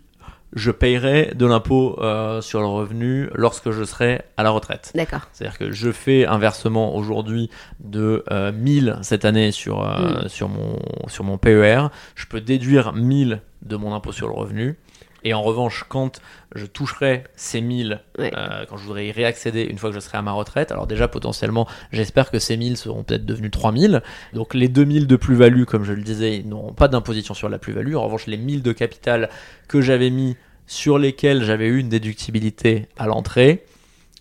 [0.52, 4.92] je payerai de l'impôt euh, sur le revenu lorsque je serai à la retraite.
[4.94, 5.28] D'accord.
[5.32, 10.48] C'est-à-dire que je fais un versement aujourd'hui de euh, 1000 cette année sur, euh, sur,
[10.48, 11.88] mon, sur mon PER.
[12.14, 14.78] Je peux déduire 1000 de mon impôt sur le revenu.
[15.24, 16.20] Et en revanche, quand
[16.54, 18.32] je toucherai ces 1000, Ouais.
[18.36, 20.86] euh, quand je voudrais y réaccéder une fois que je serai à ma retraite, alors
[20.86, 24.02] déjà potentiellement, j'espère que ces 1000 seront peut-être devenus 3000.
[24.32, 27.94] Donc les 2000 de plus-value, comme je le disais, n'auront pas d'imposition sur la plus-value.
[27.96, 29.28] En revanche, les 1000 de capital
[29.68, 33.64] que j'avais mis sur lesquels j'avais eu une déductibilité à l'entrée,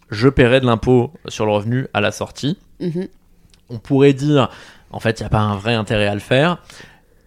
[0.10, 2.58] je paierai de l'impôt sur le revenu à la sortie.
[2.80, 3.08] Mhm.
[3.70, 4.50] On pourrait dire,
[4.92, 6.58] en fait, il n'y a pas un vrai intérêt à le faire.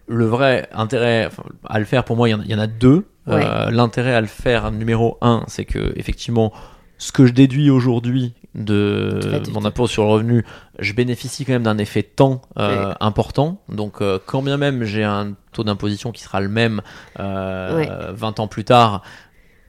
[0.07, 1.29] Le vrai intérêt
[1.65, 3.05] à le faire, pour moi, il y en a- il y, en a deux.
[3.27, 3.41] Ouais.
[3.45, 6.51] Euh, L'intérêt à le faire, numéro un, c'est que, effectivement,
[6.97, 10.45] ce que je déduis aujourd'hui de mon impôt sur le revenu,
[10.79, 12.95] je bénéficie quand même d'un effet temps euh, Ouais.
[12.99, 13.61] important.
[13.69, 16.81] Donc, euh, quand bien même j'ai un taux d'imposition qui sera le même
[17.17, 17.89] Ouais.
[18.11, 19.01] 20 ans plus tard,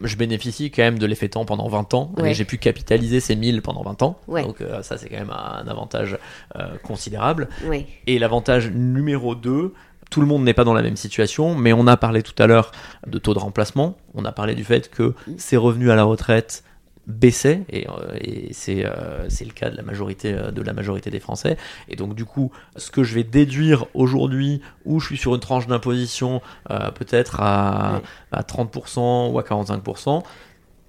[0.01, 2.13] je bénéficie quand même de l'effet temps pendant 20 ans.
[2.19, 2.33] Ouais.
[2.33, 4.19] Et j'ai pu capitaliser ces 1000 pendant 20 ans.
[4.27, 4.43] Ouais.
[4.43, 6.19] Donc, euh, ça, c'est quand même un avantage
[6.57, 7.49] euh, considérable.
[7.67, 7.87] Ouais.
[8.07, 9.73] Et l'avantage numéro 2,
[10.15, 12.47] tout le monde n'est pas dans la même situation, mais on a parlé tout à
[12.47, 12.71] l'heure
[13.05, 13.99] de taux de remplacement.
[14.15, 16.63] On a parlé du fait que ces revenus à la retraite
[17.09, 20.73] baissaient et, euh, et c'est euh, c'est le cas de la majorité euh, de la
[20.73, 21.59] majorité des Français
[21.89, 25.41] et donc du coup ce que je vais déduire aujourd'hui où je suis sur une
[25.41, 26.41] tranche d'imposition
[26.95, 28.01] peut-être à
[28.33, 30.23] 30% ou à 45%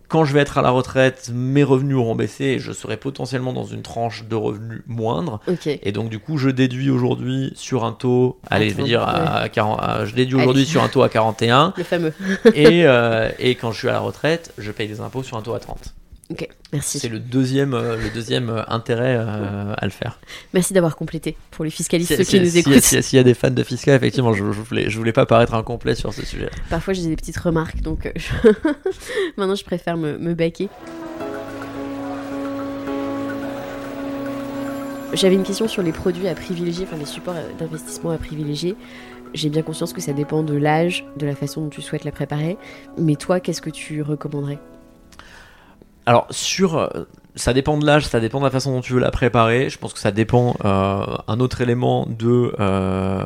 [0.07, 3.53] quand je vais être à la retraite, mes revenus auront baissé et je serai potentiellement
[3.53, 5.39] dans une tranche de revenus moindre.
[5.83, 9.49] Et donc du coup, je déduis aujourd'hui sur un taux, allez, je vais dire à
[9.49, 12.13] 40, à- je déduis aujourd'hui sur un taux à 41 Le fameux.
[12.53, 15.41] et, euh, et quand je suis à la retraite, je paye des impôts sur un
[15.41, 15.93] taux à 30.
[16.31, 16.47] Ok.
[16.73, 16.97] Merci.
[16.99, 20.19] C'est le deuxième, euh, le deuxième euh, intérêt euh, à le faire.
[20.55, 22.79] Merci d'avoir complété pour les fiscalistes Si- qui si- nous écoutent.
[22.81, 25.27] si- S'il y a des fans de fiscal, effectivement, je, je voulais, je voulais pas
[25.27, 26.49] paraître incomplet sur ce sujet.
[26.69, 28.49] Parfois, j'ai des petites remarques, donc je-
[29.37, 30.67] maintenant, je préfère me, me baquer.
[35.13, 38.75] J'avais une question sur les produits à privilégier, enfin les supports d'investissement à privilégier.
[39.33, 42.11] J'ai bien conscience que ça dépend de l'âge, de la façon dont tu souhaites la
[42.11, 42.57] préparer.
[42.97, 44.59] Mais toi, qu'est-ce que tu recommanderais?
[46.05, 46.87] Alors sur, euh,
[47.35, 49.69] ça dépend de l'âge, ça dépend de la façon dont tu veux la préparer.
[49.69, 50.55] Je pense que ça dépend.
[50.65, 53.25] euh, un autre élément de euh,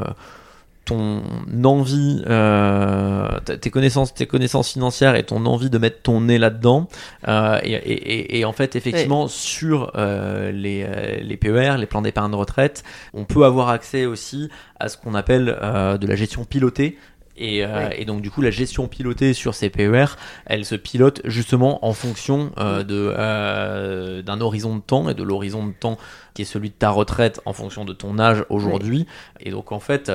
[0.86, 1.22] ton
[1.66, 6.88] envie, euh, tes connaissances, tes connaissances financières et ton envie de mettre ton nez là-dedans.
[7.28, 10.88] Euh, et, et- et- et en fait, effectivement, sur euh, les,
[11.22, 14.50] les PER, les plans d'épargne de retraite, on peut avoir accès aussi
[14.80, 16.98] à ce qu'on appelle euh, de la gestion pilotée.
[17.40, 20.06] Et, euh, et donc du coup la gestion pilotée sur ces PER,
[20.46, 25.24] elle se pilote justement en fonction euh, de euh, d'un horizon de temps et de
[25.24, 25.98] l'horizon de temps
[26.34, 29.08] qui est celui de ta retraite en fonction de ton âge aujourd'hui.
[29.40, 30.12] Et donc en fait,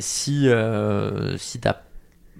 [0.00, 0.48] si
[1.36, 1.76] si t'as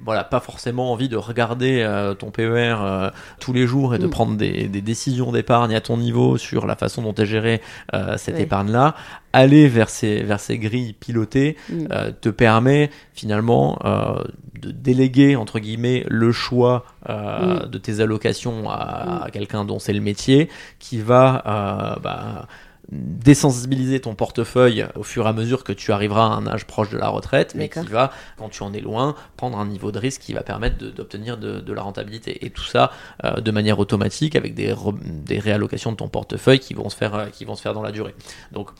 [0.05, 4.07] voilà, pas forcément envie de regarder euh, ton PER euh, tous les jours et de
[4.07, 4.11] Mm.
[4.11, 7.61] prendre des, des décisions d'épargne à ton niveau sur la façon dont est gérée
[7.95, 8.43] euh, cette Ouais.
[8.43, 8.95] épargne-là,
[9.33, 11.87] aller vers ces, vers ces grilles pilotées Mm.
[11.93, 14.25] euh, te permet finalement euh,
[14.61, 17.69] de déléguer entre guillemets le choix euh, Mm.
[17.71, 20.49] de tes allocations à, à quelqu'un dont c'est le métier
[20.79, 22.47] qui va euh, bah,
[22.93, 26.91] désensibiliser ton portefeuille au fur et à mesure que tu arriveras à un âge proche
[26.91, 29.99] de la retraite, mais qui va, quand tu en es loin, prendre un niveau de
[29.99, 32.45] risque qui va permettre d'obtenir de, de la rentabilité.
[32.45, 32.91] Et tout ça
[33.25, 36.97] euh, de manière automatique avec des, re- des réallocations de ton portefeuille qui vont se
[36.97, 38.15] faire, euh, qui vont se faire dans la durée.
[38.51, 38.71] Donc,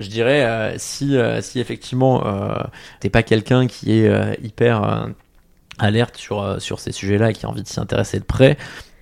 [0.00, 2.24] je dirais, euh, si, si effectivement
[3.00, 5.08] t'es pas quelqu'un qui est hyper
[5.78, 8.56] alerte sur, sur ces sujets-là et qui a envie de s'y intéresser de près,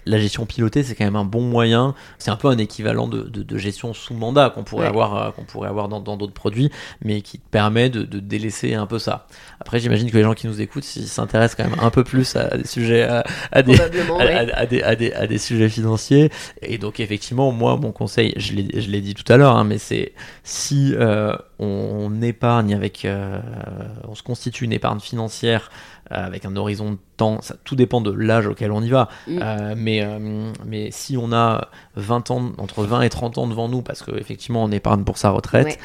[0.06, 1.94] la gestion pilotée, c'est quand même un bon moyen.
[2.18, 4.88] C'est un peu un équivalent de, de- de gestion sous mandat qu'on pourrait Ouais.
[4.88, 6.70] avoir, euh, qu'on pourrait avoir dans dans d'autres produits,
[7.04, 9.26] mais qui te permet de, de délaisser un peu ça.
[9.60, 12.34] Après, j'imagine que les gens qui nous écoutent s'ils s'intéressent quand même un peu plus
[12.36, 13.06] à des sujets,
[13.52, 13.62] à,
[15.26, 16.30] des, sujets financiers.
[16.62, 19.64] Et donc, effectivement, moi, mon conseil, je l'ai je l'ai dit tout à l'heure, hein,
[19.64, 20.12] mais c'est
[20.44, 23.06] si euh, on épargne avec,
[24.08, 25.70] on se constitue une épargne financière
[26.10, 29.74] avec un horizon de temps, ça, tout dépend de l'âge auquel on y va, mm.
[29.76, 30.06] mais,
[30.66, 34.64] mais si on a 20 ans, entre 20 et 30 ans devant nous, parce qu'effectivement
[34.64, 35.78] on épargne pour sa retraite,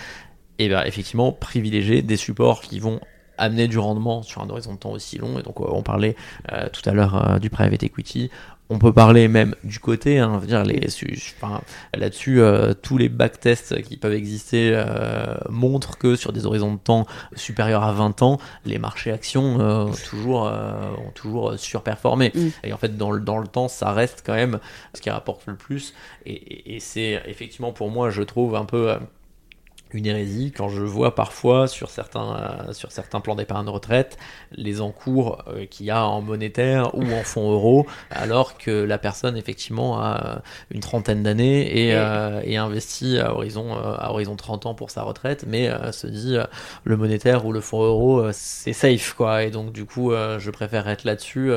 [0.57, 2.99] et bien effectivement privilégier des supports qui vont
[3.37, 5.39] amener du rendement sur un horizon de temps aussi long.
[5.39, 6.15] Et donc, on parlait
[6.51, 8.29] euh, tout à l'heure euh, du private equity.
[8.69, 10.87] On peut parler même du côté, hein, dire les,
[11.41, 11.61] enfin,
[11.93, 14.83] là-dessus, euh, tous les backtests qui peuvent exister
[15.49, 17.05] montrent que sur des horizons de temps
[17.35, 22.31] supérieurs à 20 ans, les marchés actions ont toujours, ont toujours surperformé.
[22.33, 22.47] Mm.
[22.63, 24.59] Et en fait, dans le, dans le temps, ça reste quand même
[24.93, 25.93] ce qui rapporte le plus.
[26.25, 28.95] et c'est effectivement pour moi, je trouve un peu
[29.95, 32.35] une hérésie quand je vois parfois sur certains,
[32.69, 34.17] euh, sur certains plans d'épargne retraite
[34.51, 38.97] les encours euh, qu'il y a en monétaire ou en fonds euros, alors que la
[38.97, 40.39] personne effectivement a euh,
[40.71, 41.89] une trentaine d'années et,
[42.43, 46.37] et, investit à horizon, à horizon 30 ans pour sa retraite, mais se dit
[46.83, 50.87] le monétaire ou le fonds euro c'est safe quoi, et donc du coup je préfère
[50.87, 51.51] être là-dessus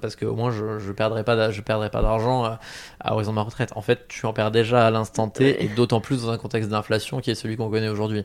[0.00, 2.56] parce que au moins je, je perdrai pas je perdrai pas d'argent
[3.00, 3.72] à horizon de ma retraite.
[3.76, 6.70] En fait, tu en perds déjà à l'instant T et d'autant plus dans un contexte
[6.70, 8.24] d'inflation qui est celui qu'on aujourd'hui.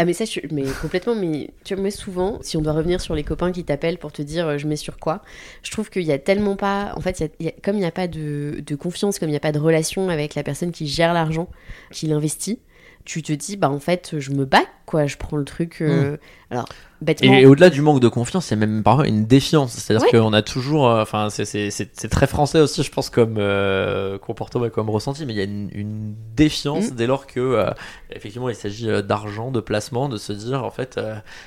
[0.00, 3.24] Ah mais ça, mais complètement, mais tu vois, souvent, si on doit revenir sur les
[3.24, 5.22] copains qui t'appellent pour te dire euh, je mets sur quoi,
[5.64, 7.32] je trouve qu'il y a tellement pas, en fait,
[7.64, 10.08] comme il n'y a pas de, de confiance, comme il n'y a pas de relation
[10.08, 11.48] avec la personne qui gère l'argent,
[11.90, 12.60] qui l'investit,
[13.04, 15.78] tu te dis, bah en fait, je me bats, quoi, je prends le truc.
[15.80, 16.18] Euh, hmm.
[16.50, 16.68] Alors,
[17.06, 19.72] et, au-delà du manque de confiance, il y a même parfois une défiance.
[19.72, 24.68] C'est-à-dire qu'on a toujours, euh, enfin, c'est très français aussi, je pense, comme euh, comportement
[24.68, 26.94] comme ressenti, mais il y a une, défiance mm.
[26.94, 27.70] dès lors que, euh,
[28.10, 31.00] effectivement, il s'agit d'argent, de placement, de se dire, en fait,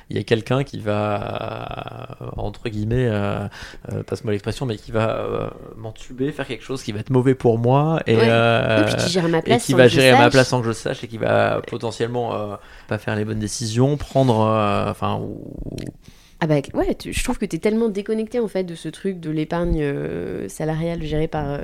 [0.10, 3.10] il y a quelqu'un qui va, entre guillemets,
[4.08, 8.02] passe-moi l'expression, mais qui va m'entuber, faire quelque chose qui va être mauvais pour moi
[8.08, 11.18] et, qui, ma place qui va gérer ma place sans que je sache et qui
[11.18, 14.36] va potentiellement pas faire les bonnes décisions, prendre,
[14.90, 15.20] enfin,
[16.44, 19.20] ah bah ouais, je trouve que tu es tellement déconnecté en fait de ce truc
[19.20, 21.48] de l'épargne euh, salariale gérée par...
[21.48, 21.60] Euh,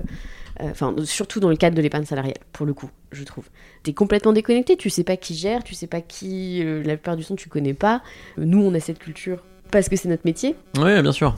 [0.62, 3.46] euh, enfin, surtout dans le cadre de l'épargne salariale, pour le coup, je trouve.
[3.84, 6.64] Tu es complètement déconnecté, tu sais pas qui gère, tu sais pas qui...
[6.64, 8.04] la plupart du temps, tu connais pas.
[8.38, 9.40] Nous, on a cette culture
[9.72, 10.56] parce que c'est notre métier.
[10.78, 11.38] Oui, bien sûr.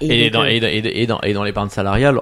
[0.00, 0.58] Et, dans, et,
[1.06, 2.20] dans, et, dans, l'épargne salariale,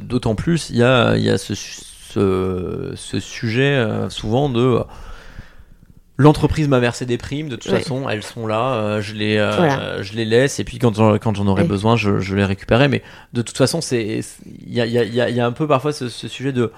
[0.00, 4.80] d'autant plus, il y a, y a ce, ce, ce sujet souvent de
[6.16, 10.00] L'entreprise m'a versé des primes, de toute façon, elles sont là, euh, je, les, euh,
[10.02, 12.86] je les laisse, et puis quand, quand j'en aurai besoin, je, je, les récupérerai.
[12.86, 13.02] Mais
[13.32, 14.22] de toute façon, il
[14.68, 16.70] y a, y, a, y a, un peu parfois ce, ce sujet de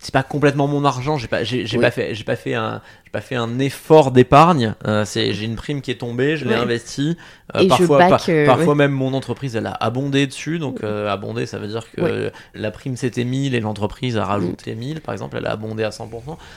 [0.00, 3.10] c'est pas complètement mon argent j'ai pas j'ai pas fait j'ai pas fait un j'ai
[3.10, 4.74] pas fait un effort d'épargne.
[4.86, 7.18] Euh, c'est j'ai une prime qui est tombée je l'ai investie.
[7.54, 10.58] Euh, parfois euh, parfois même mon entreprise elle a abondé dessus.
[10.58, 15.02] Donc abondé ça veut dire que la prime c'était 1000 et l'entreprise a rajouté 1000
[15.02, 16.08] par exemple elle a abondé à 100%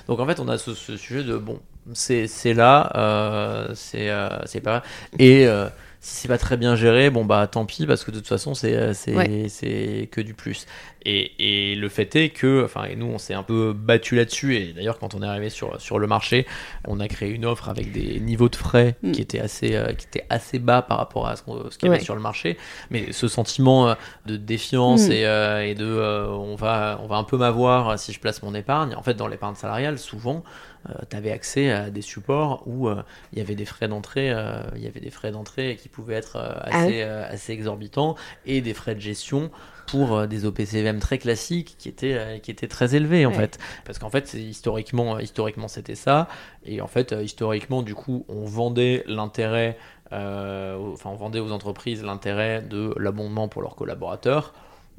[0.08, 1.60] donc en fait on a ce, ce sujet de bon
[1.94, 4.10] c'est c'est là c'est
[4.46, 4.84] c'est pas
[5.20, 5.48] et
[6.04, 8.54] si c'est pas très bien géré, bon bah tant pis parce que de toute façon
[8.54, 10.68] c'est euh, c'est que du plus.
[11.06, 14.56] Et, et, le fait est que, enfin, et nous on s'est un peu battu là-dessus
[14.56, 16.46] et d'ailleurs quand on est arrivé sur sur le marché,
[16.86, 19.12] on a créé une offre avec des niveaux de frais mm.
[19.14, 21.44] qui étaient assez euh, qui étaient assez bas par rapport à ce,
[21.78, 22.58] qu'il y avait sur le marché.
[22.92, 23.96] Mais ce sentiment euh,
[24.26, 25.12] de défiance mm.
[25.12, 28.94] et, et, de on va on va un peu m'avoir si je place mon épargne.
[28.96, 30.44] En fait, dans l'épargne salariale, souvent
[30.90, 34.32] euh, tu avais accès à des supports où euh, il y avait des frais d'entrée,
[34.32, 38.16] euh, il y avait des frais d'entrée qui pouvaient être ah assez, assez exorbitants
[38.46, 39.52] et des frais de gestion
[39.88, 43.60] pour des OPCVM très classiques qui étaient, qui étaient très élevés en fait.
[43.86, 46.30] Parce qu'en fait, historiquement, historiquement c'était ça.
[46.66, 49.78] Et en fait, historiquement, du coup, on vendait l'intérêt,
[50.10, 54.54] enfin, on vendait aux entreprises l'intérêt de l'abondement pour leurs collaborateurs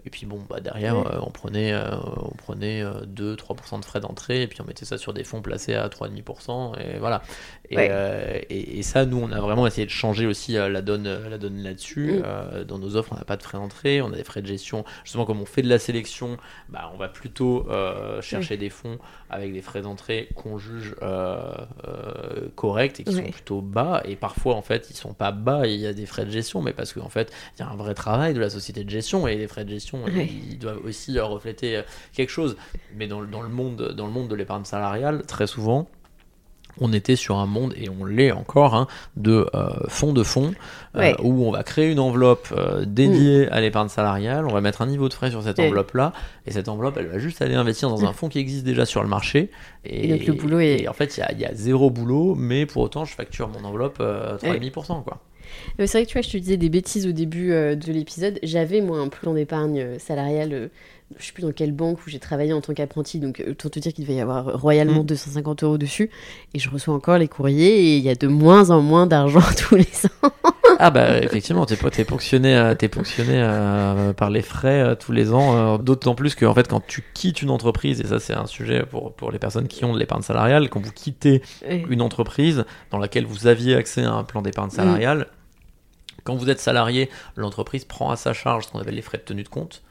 [0.06, 4.00] et puis bon, bah derrière, euh, on prenait, euh, on prenait 2-3% euh, de frais
[4.00, 7.22] d'entrée et puis on mettait ça sur des fonds placés à 3,5% et voilà.
[7.70, 11.62] Et, et, ça, nous, on a vraiment essayé de changer aussi la donne, la donne
[11.62, 12.18] là-dessus.
[12.18, 12.64] Mm.
[12.64, 14.84] dans nos offres, on n'a pas de frais d'entrée, on a des frais de gestion.
[15.04, 16.36] Justement, comme on fait de la sélection,
[16.68, 17.66] bah, on va plutôt
[18.20, 18.98] chercher des fonds
[19.30, 20.94] avec des frais d'entrée qu'on juge
[22.54, 24.02] corrects et qui sont plutôt bas.
[24.04, 26.60] Et parfois, en fait, ils sont pas bas il y a des frais de gestion,
[26.60, 29.26] mais parce qu'en fait, il y a un vrai travail de la société de gestion
[29.26, 31.82] et les frais de gestion ils doivent aussi euh, refléter euh,
[32.12, 32.56] quelque chose.
[32.96, 35.88] Mais dans, dans, le monde, dans le monde de l'épargne salariale, très souvent,
[36.80, 40.54] on était sur un monde, et on l'est encore, hein, de euh, fonds de fonds,
[41.22, 42.52] où on va créer une enveloppe
[42.84, 43.52] dédiée mm.
[43.52, 46.12] à l'épargne salariale, on va mettre un niveau de frais sur cette enveloppe-là,
[46.46, 49.04] et cette enveloppe, elle va juste aller investir dans un fonds qui existe déjà sur
[49.04, 49.50] le marché.
[49.84, 50.80] Et, donc le boulot est...
[50.80, 53.48] et en fait, il y a, y a, zéro boulot, mais pour autant, je facture
[53.48, 55.04] mon enveloppe 3,5%.
[55.04, 55.20] Quoi.
[55.78, 58.38] C'est vrai que tu vois, je te disais des bêtises au début de l'épisode.
[58.42, 60.70] J'avais moi un plan d'épargne salariale
[61.18, 63.78] je sais plus dans quelle banque où j'ai travaillé en tant qu'apprenti, donc autant te
[63.78, 65.66] dire qu'il devait y avoir royalement 250 mm.
[65.66, 66.10] euros dessus,
[66.54, 69.42] et je reçois encore les courriers, et il y a de moins en moins d'argent
[69.56, 70.30] tous les ans.
[70.78, 75.32] ah bah effectivement, t'es es ponctionné, euh, ponctionné euh, par les frais euh, tous les
[75.32, 78.46] ans, d'autant plus que en fait quand tu quittes une entreprise, et ça c'est un
[78.46, 81.42] sujet pour, pour les personnes qui ont de l'épargne salariale, quand vous quittez
[81.88, 84.76] une entreprise dans laquelle vous aviez accès à un plan d'épargne mm.
[84.76, 85.26] salariale,
[86.24, 89.22] quand vous êtes salarié, l'entreprise prend à sa charge ce qu'on appelle les frais de
[89.22, 89.82] tenue de compte.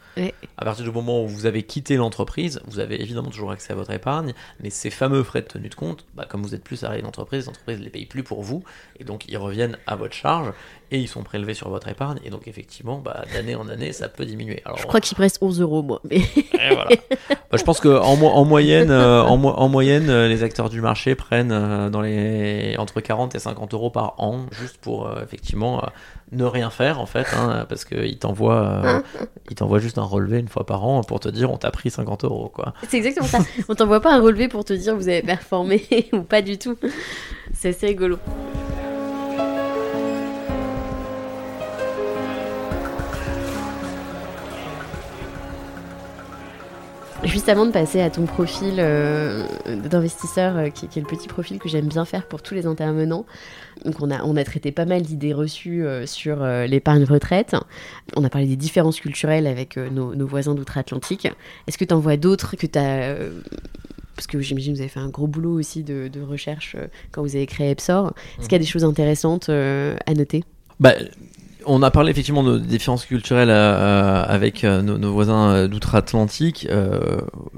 [0.58, 3.76] À partir du moment où vous avez quitté l'entreprise, vous avez évidemment toujours accès à
[3.76, 6.78] votre épargne, mais ces fameux frais de tenue de compte, bah, comme vous n'êtes plus
[6.78, 8.64] salarié d'entreprise, l'entreprise ne les paye plus pour vous,
[9.00, 10.54] et donc ils reviennent à votre charge,
[10.92, 14.10] et ils sont prélevés sur votre épargne, et donc effectivement, bah, d'année en année, ça
[14.10, 14.62] peut diminuer.
[14.66, 16.02] Alors, je crois qu'il reste 11 euros, moi.
[16.10, 16.22] Mais...
[16.54, 16.90] voilà.
[17.30, 21.16] bah, je pense qu'en en, moyenne, euh, en, en, moyenne, euh, les acteurs du marché
[21.16, 25.82] prennent euh, dans les, entre 40 et 50 euros par an, juste pour effectivement
[26.34, 29.02] ne rien faire en fait, hein, parce qu'il t'envoie, euh,
[29.50, 31.90] il t'envoie juste un relevé une fois par an pour te dire on t'a pris
[31.90, 32.74] 50 euros quoi.
[32.90, 33.40] C'est exactement ça.
[33.70, 35.84] On t'envoie pas un relevé pour te dire vous avez performé
[36.14, 36.78] ou pas du tout.
[37.54, 38.18] C'est assez rigolo.
[47.26, 49.44] Juste avant de passer à ton profil euh,
[49.90, 53.26] d'investisseur, euh, qui, est le petit profil que j'aime bien faire pour tous les intervenants,
[53.86, 57.56] donc on a, on a traité pas mal d'idées reçues euh, sur l'épargne retraite.
[58.18, 61.28] On a parlé des différences culturelles avec nos, voisins d'outre-Atlantique.
[61.68, 63.16] Est-ce que tu en vois d'autres que tu as
[64.16, 66.76] parce que j'imagine que vous avez fait un gros boulot aussi de, recherche
[67.12, 68.14] quand vous avez créé Epsor.
[68.38, 70.44] Est-ce qu'il y a des choses intéressantes à noter?
[70.80, 70.94] Bah,
[71.66, 76.68] on a parlé effectivement de différences culturelles euh, euh, avec euh, nos, voisins d'outre-Atlantique.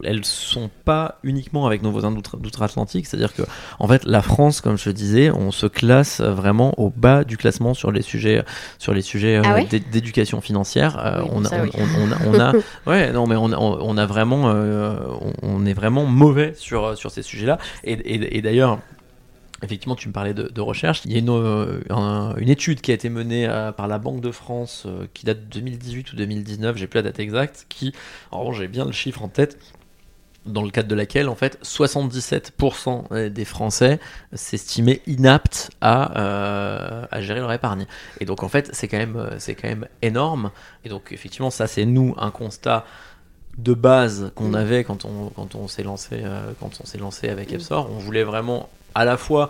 [0.03, 3.43] elles sont pas uniquement avec nos voisins d'outre-Atlantique, c'est-à-dire que
[3.79, 7.73] en fait la France, comme je disais, on se classe vraiment au bas du classement
[7.73, 8.43] sur les sujets
[8.79, 11.25] sur les sujets ah d'éducation financière.
[11.31, 11.49] on, a,
[12.25, 12.53] on, a,
[12.87, 14.53] ouais, non mais on, a vraiment,
[15.41, 17.57] on, est vraiment mauvais sur sur ces sujets-là.
[17.83, 18.79] et d'ailleurs
[19.63, 21.01] Effectivement, tu me parlais de, recherche.
[21.05, 21.79] Il y a une, euh,
[22.37, 25.47] une, étude qui a été menée euh, par la Banque de France euh, qui date
[25.47, 27.93] de 2018 ou 2019, j'ai plus la date exacte, qui,
[28.31, 29.57] en j'ai bien le chiffre en tête,
[30.45, 33.99] dans le cadre de laquelle, en fait, 77% des Français
[34.33, 37.87] s'estimaient inaptes à, à, gérer leur épargne.
[38.19, 40.51] Et donc, en fait, c'est quand, même, quand même énorme.
[40.83, 42.85] Et donc, effectivement, ça, c'est nous un constat
[43.57, 44.55] de base qu'on mm.
[44.55, 46.23] avait quand on, quand on s'est lancé,
[46.59, 47.55] quand on lancé avec mm.
[47.55, 47.89] Epsor.
[47.89, 49.49] On voulait vraiment à la fois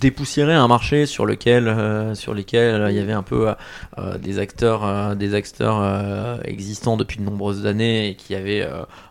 [0.00, 3.54] dépoussiérer un marché sur lequel euh, sur lesquels euh, il y avait un peu
[3.98, 8.66] euh, des acteurs des acteurs existants depuis de nombreuses années et qui avaient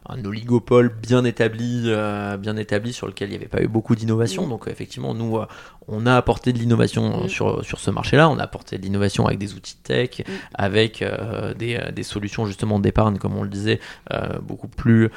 [0.08, 1.92] un oligopole bien établi
[2.40, 4.48] bien établi sur lequel il n'y avait pas eu beaucoup d'innovation.
[4.48, 5.40] Donc effectivement nous
[5.90, 9.40] on a apporté de l'innovation sur, sur ce marché-là, on a apporté de l'innovation avec
[9.40, 10.22] des outils tech,
[10.54, 11.04] avec
[11.58, 13.80] des, des, solutions justement d'épargne, comme on le disait,
[14.42, 15.10] beaucoup plus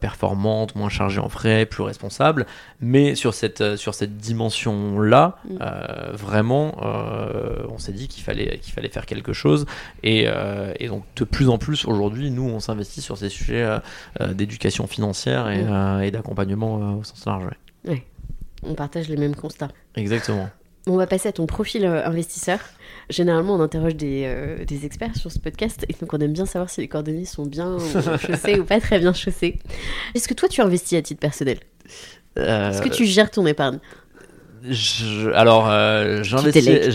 [0.00, 2.46] performantes, moins chargées en frais, plus responsables.
[2.80, 4.16] Mais sur cette, sur cette
[4.94, 6.16] dimension-là, mm.
[6.16, 6.74] vraiment,
[7.68, 9.66] on s'est dit qu'il fallait, qu'il fallait faire quelque chose.
[10.02, 10.26] Et,
[10.78, 13.66] et, donc de plus en plus aujourd'hui, nous, on s'investit sur ces sujets
[14.32, 17.44] d'éducation financière et, et d'accompagnement au sens large.
[17.86, 18.04] Ouais
[18.64, 19.68] on partage les mêmes constats.
[19.96, 20.48] Exactement.
[20.86, 22.58] On va passer à ton profil euh, investisseur.
[23.08, 26.68] Généralement, on interroge euh, des, experts sur ce podcast et donc on aime bien savoir
[26.68, 27.78] si les coordonnées sont bien
[28.18, 29.58] chaussées ou pas très bien chaussées.
[30.14, 31.58] Est-ce que toi, tu investis à titre personnel?
[32.36, 33.78] Est-ce que tu gères ton épargne?
[35.34, 36.90] Alors, euh, j'investis,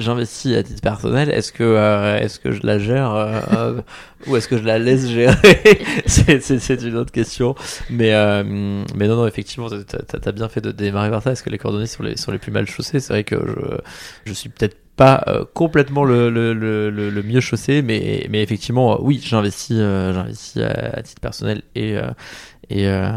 [0.00, 1.30] j'investis, à titre personnel.
[1.30, 3.80] Est-ce que, euh, est-ce que je la gère euh,
[4.26, 5.34] ou est-ce que je la laisse gérer
[6.06, 7.54] c'est, une autre question.
[7.88, 8.10] Mais,
[8.44, 11.32] mais non, non, effectivement, t'as, as bien fait de démarrer par ça.
[11.32, 13.76] Est-ce que les coordonnées sont les, sont les plus mal chaussées C'est vrai que je,
[14.26, 15.24] je suis peut-être pas
[15.54, 21.20] complètement le, le, le, le, mieux chaussé, mais, mais effectivement, oui, j'investis, j'investis à, titre
[21.20, 21.96] personnel et,
[22.70, 23.10] et euh,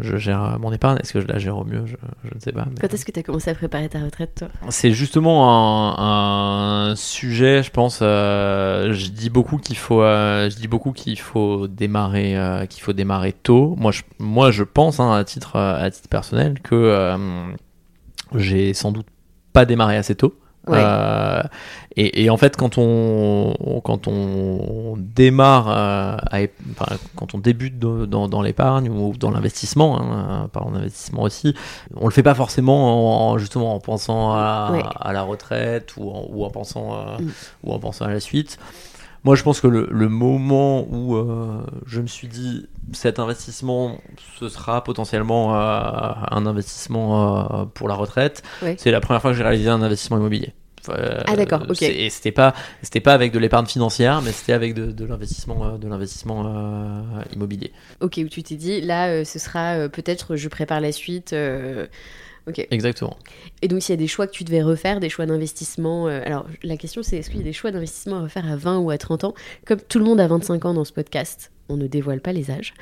[0.00, 0.98] je gère mon épargne.
[1.00, 1.84] Est-ce que je la gère au mieux?
[1.86, 1.96] Je,
[2.34, 2.66] ne sais pas.
[2.80, 4.48] Quand est-ce que tu as commencé à préparer ta retraite, toi?
[4.70, 8.00] C'est justement un, sujet, je pense.
[8.02, 12.36] Euh, je dis beaucoup qu'il faut, euh, je dis beaucoup qu'il faut démarrer,
[12.68, 13.74] qu'il faut démarrer tôt.
[13.78, 17.16] Moi, je, moi, je pense hein, à titre, à titre personnel que
[18.34, 19.06] j'ai sans doute
[19.52, 20.38] pas démarré assez tôt.
[20.70, 21.42] Euh,
[21.96, 26.46] et, en fait, quand on, quand on démarre, euh,
[27.16, 31.54] quand on débute dans, l'épargne ou dans l'investissement, hein, parlons d'investissement aussi,
[31.96, 36.44] on le fait pas forcément en, justement en pensant à, la retraite ou en, ou
[36.44, 37.30] en pensant, euh, mm.
[37.64, 38.58] ou en pensant à la suite.
[39.28, 41.14] Moi, je pense que le, moment où
[41.84, 43.98] je me suis dit cet investissement,
[44.40, 48.42] ce sera potentiellement un investissement pour la retraite,
[48.78, 50.54] c'est la première fois que j'ai réalisé un investissement immobilier.
[50.88, 51.82] ah d'accord, ok.
[51.82, 55.88] Et c'était pas, c'était pas avec de l'épargne financière, mais c'était avec de, l'investissement, de
[55.88, 57.70] l'investissement immobilier.
[58.00, 61.34] Ok, où tu t'es dit, là, ce sera peut-être, je prépare la suite.
[62.70, 63.16] Exactement.
[63.62, 66.20] Et donc, s'il y a des choix que tu devais refaire, des choix d'investissement, euh,
[66.24, 68.78] alors la question c'est est-ce qu'il y a des choix d'investissement à refaire à 20
[68.78, 69.34] ou à 30 ans?
[69.66, 72.50] Comme tout le monde a 25 ans dans ce podcast, on ne dévoile pas les
[72.50, 72.74] âges.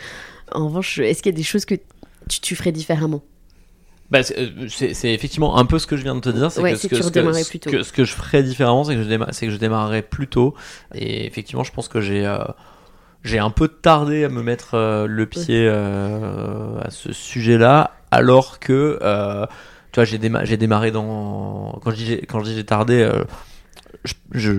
[0.52, 1.74] En revanche, est-ce qu'il y a des choses que
[2.28, 3.22] tu, ferais différemment?
[4.10, 6.52] Bah, euh, c'est effectivement un peu ce que je viens de te dire.
[6.52, 7.10] C'est que, ce, que, ce,
[7.58, 10.54] que, ce, que, je ferais différemment, c'est que, je que je démarrerais plus tôt.
[10.94, 12.38] Et effectivement, je pense que j'ai euh,
[13.24, 19.46] j'ai un peu tardé à me mettre le pied à ce sujet-là alors que euh,
[19.92, 23.24] tu vois j'ai démarré dans quand je dis quand j'ai tardé euh,
[24.32, 24.50] j'ai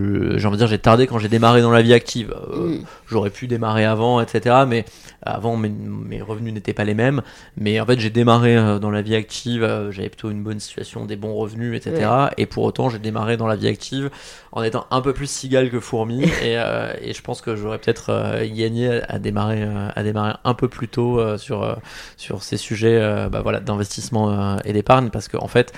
[0.45, 2.33] envie de dire j'ai tardé quand j'ai démarré dans la vie active.
[2.51, 2.85] Euh, mm.
[3.07, 4.63] J'aurais pu démarrer avant, etc.
[4.67, 4.85] Mais
[5.21, 7.21] avant mes, mes revenus n'étaient pas les mêmes.
[7.57, 10.59] Mais en fait j'ai démarré euh, dans la vie active, euh, j'avais plutôt une bonne
[10.59, 12.09] situation, des bons revenus, etc.
[12.38, 14.09] Et pour autant j'ai démarré dans la vie active
[14.51, 16.23] en étant un peu plus cigale que fourmi.
[16.43, 16.53] et,
[17.01, 21.38] et, je pense que j'aurais peut-être gagné à démarrer, à démarrer un peu plus tôt
[21.38, 21.77] sur,
[22.15, 25.09] sur ces sujets bah, voilà, d'investissement et d'épargne.
[25.09, 25.73] Parce qu'en en fait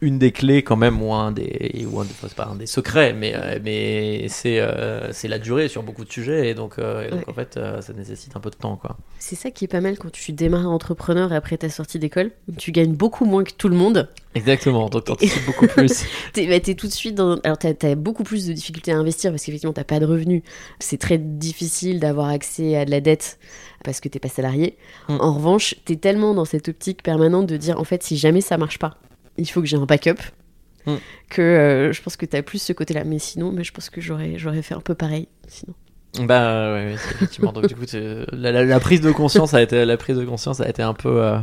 [0.00, 3.12] une des clés quand même ou un des ou un, c'est pas un des secrets
[3.12, 7.10] mais euh, mais c'est euh, c'est la durée sur beaucoup de sujets et donc, euh,
[7.26, 8.96] en fait ça nécessite un peu de temps quoi.
[9.18, 12.30] C'est ça qui est pas mal quand tu démarres entrepreneur et après ta sortie d'école
[12.58, 14.08] tu gagnes beaucoup moins que tout le monde.
[14.34, 16.04] Exactement donc t'anticipes beaucoup plus.
[16.34, 18.98] T'es bah, es tout de suite dans alors t'as as beaucoup plus de difficultés à
[18.98, 20.42] investir parce qu'effectivement t'as pas de revenus.
[20.78, 23.38] C'est très difficile d'avoir accès à de la dette
[23.84, 24.76] parce que t'es pas salarié.
[25.08, 25.18] Mm.
[25.20, 28.58] en revanche t'es tellement dans cette optique permanente de dire en fait si jamais ça
[28.58, 28.98] marche pas
[29.38, 30.20] il faut que j'ai un backup.
[30.86, 30.96] Hmm.
[31.28, 33.04] Que euh, je pense que tu as plus ce côté-là.
[33.04, 35.28] Mais sinon, mais je pense que j'aurais, j'aurais fait un peu pareil.
[35.48, 35.74] Sinon.
[36.20, 37.52] Bah ouais, effectivement.
[37.52, 37.84] Donc du coup,
[38.32, 41.38] la, prise de conscience a été, la prise de conscience a été un peu, euh,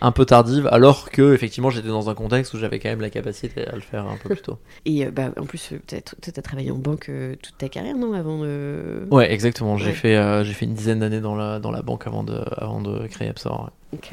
[0.00, 3.10] un peu tardive, alors que effectivement, j'étais dans un contexte où j'avais quand même la
[3.10, 4.58] capacité à le faire un peu plus tôt.
[4.86, 7.10] Et euh, bah en plus, tu as, travaillé en banque
[7.42, 9.06] toute ta carrière, non, avant de.
[9.10, 9.76] Ouais, exactement.
[9.76, 12.80] J'ai fait, j'ai fait une dizaine d'années dans la, dans la banque avant de, avant
[12.80, 13.70] de créer Absor.
[13.92, 14.12] Ok.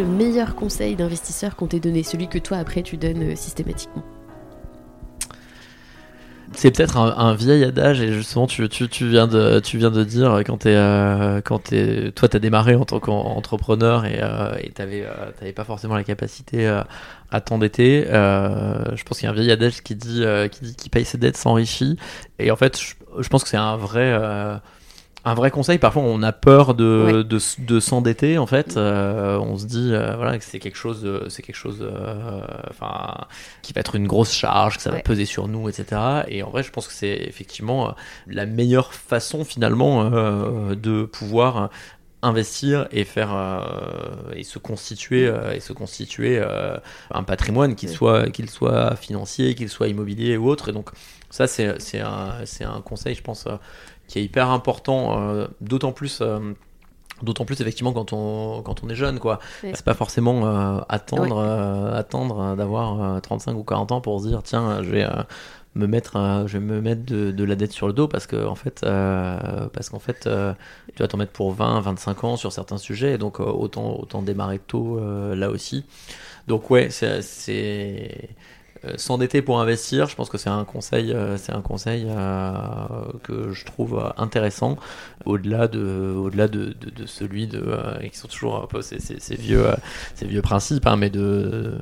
[0.00, 4.02] Le meilleur conseil d'investisseur qu'on t'ait donné Celui que toi, après, tu donnes euh, systématiquement.
[6.52, 10.42] C'est peut-être un, vieil adage et justement tu, tu, viens de tu viens de dire
[10.44, 15.06] quand t'es euh, quand es, toi t'as démarré en tant qu'entrepreneur et euh, et t'avais
[15.54, 16.66] pas forcément la capacité
[17.30, 21.04] à t'endetter je pense qu'il y a un vieil adage qui dit qui dit paye
[21.04, 21.96] ses dettes s'enrichit.
[22.40, 24.12] Et en fait je pense que c'est un vrai
[25.24, 28.76] un vrai conseil, parfois on a peur de, de, s'endetter en fait.
[28.76, 33.26] Euh, on se dit euh, voilà que c'est quelque chose, c'est quelque chose, euh, enfin
[33.62, 36.00] qui va être une grosse charge, que ça va peser sur nous, etc.
[36.28, 37.94] Et en vrai, je pense que c'est effectivement
[38.26, 41.70] la meilleure façon finalement de pouvoir
[42.22, 43.30] investir et faire
[44.34, 46.42] et se constituer et se constituer
[47.10, 50.70] un patrimoine qu'il soit qu'il soit financier, qu'il soit immobilier ou autre.
[50.70, 50.90] Et donc
[51.28, 53.46] ça c'est un c'est un conseil, je pense
[54.10, 56.18] qui est hyper important, euh, d'autant plus.
[56.20, 56.52] Euh,
[57.22, 59.40] d'autant plus effectivement quand on, quand on est jeune, quoi.
[59.60, 61.38] C'est pas forcément euh, attendre,
[61.92, 65.06] attendre d'avoir 35 ou 40 ans pour se dire tiens, je vais
[65.74, 68.54] me mettre, je vais me mettre de, la dette sur le dos parce que en
[68.54, 73.18] fait, parce qu'en fait, tu vas t'en mettre pour 20, 25 ans sur certains sujets,
[73.18, 74.98] donc autant, autant démarrer tôt
[75.34, 75.84] là aussi.
[76.48, 78.30] Donc ouais, c'est
[78.86, 82.72] euh, s'endetter pour investir, je pense que c'est un conseil, euh, c'est un conseil euh,
[83.22, 84.78] que je trouve intéressant,
[85.26, 87.76] au-delà de, au-delà de, de, celui de,
[88.10, 89.66] qui sont toujours un peu ces, ces, vieux,
[90.14, 91.78] ces vieux principes, hein, mais de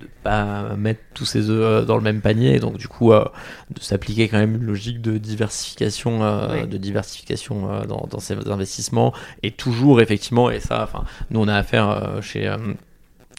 [0.00, 3.80] de pas mettre tous ses œufs dans le même panier, et donc du coup de
[3.80, 6.18] s'appliquer quand même une logique de diversification,
[6.66, 9.14] de diversification dans, dans ses investissements,
[9.44, 12.52] et toujours effectivement, et ça, enfin, nous on a affaire chez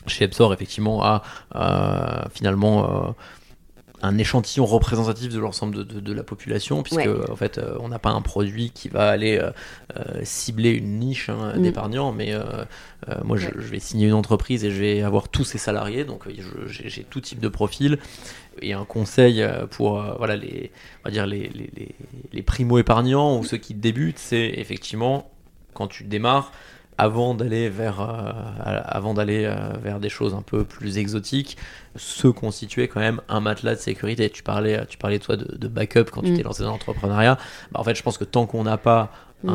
[0.07, 1.23] chez Epsor effectivement à
[1.55, 3.11] euh, finalement euh,
[4.01, 8.11] un échantillon représentatif de l'ensemble de, la population, puisque en fait, euh, on n'a pas
[8.11, 9.41] un produit qui va aller
[10.23, 11.61] cibler une niche hein, mm.
[11.61, 12.33] d'épargnants, mais
[13.23, 16.25] moi, je, vais signer une entreprise et je vais avoir tous ses salariés, donc
[16.67, 17.97] j'ai tout type de profil.
[18.61, 20.71] Et un conseil pour voilà les,
[21.03, 21.95] on va dire les, les,
[22.31, 25.31] les primo épargnants ou ceux qui débutent, c'est effectivement
[25.75, 26.51] quand tu démarres,
[26.97, 28.31] avant d'aller vers, euh,
[28.85, 31.57] avant d'aller euh, vers des choses un peu plus exotiques,
[31.95, 34.29] se constituer quand même un matelas de sécurité.
[34.29, 36.37] Tu parlais, tu parlais toi de, backup quand tu mm.
[36.37, 37.37] t'es lancé dans l'entrepreneuriat.
[37.71, 39.11] Bah, en fait, je pense que tant qu'on n'a pas
[39.43, 39.49] mm.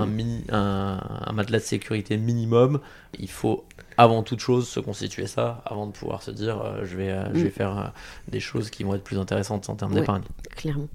[0.50, 2.80] un, un, matelas de sécurité minimum,
[3.18, 3.64] il faut
[3.96, 7.40] avant toute chose se constituer ça avant de pouvoir se dire euh, je vais, je
[7.40, 7.52] vais mm.
[7.52, 7.92] faire
[8.28, 10.22] des choses qui vont être plus intéressantes en termes d'épargne.
[10.56, 10.88] Clairement.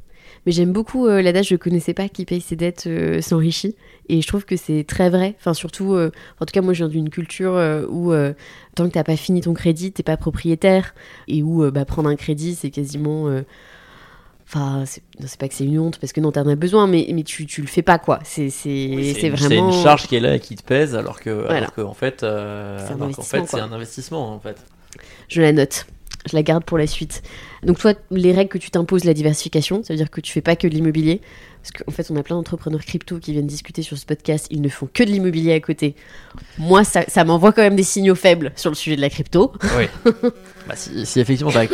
[0.46, 3.76] Mais j'aime beaucoup euh, l'adage je connaissais pas qui paye ses dettes euh, s'enrichit.
[4.10, 5.36] Et je trouve que c'est très vrai.
[5.40, 8.34] Enfin, surtout, euh, en tout cas, moi, je viens d'une culture euh, où euh,
[8.76, 10.94] tant que t'as pas fini ton crédit, t'es pas propriétaire.
[11.28, 13.28] Et où bah, prendre un crédit, c'est quasiment.
[14.48, 17.24] Enfin, c'est pas que c'est une honte parce que non, t'en as besoin, mais, mais
[17.24, 18.20] tu, tu le fais pas, quoi.
[18.24, 19.72] C'est Oui, c'est une- vraiment.
[19.72, 21.58] charge qui est là et qui te pèse, alors que, Voilà.
[21.58, 24.58] alors que en fait, C'est un qu'en fait, un investissement en fait.
[25.30, 25.88] Je la note.
[26.26, 27.22] Je la garde pour la suite.
[27.64, 30.42] Donc toi, les règles que tu t'imposes, la diversification, ça veut dire que tu fais
[30.42, 31.22] pas que de l'immobilier.
[31.62, 34.48] Parce qu'en fait, on a plein d'entrepreneurs crypto qui viennent discuter sur ce podcast.
[34.52, 35.96] Ils ne font que de l'immobilier à côté.
[36.58, 39.52] Moi, ça, ça m'envoie quand même des signaux faibles sur le sujet de la crypto.
[39.78, 39.86] Oui.
[40.68, 41.66] bah, si, si effectivement t'as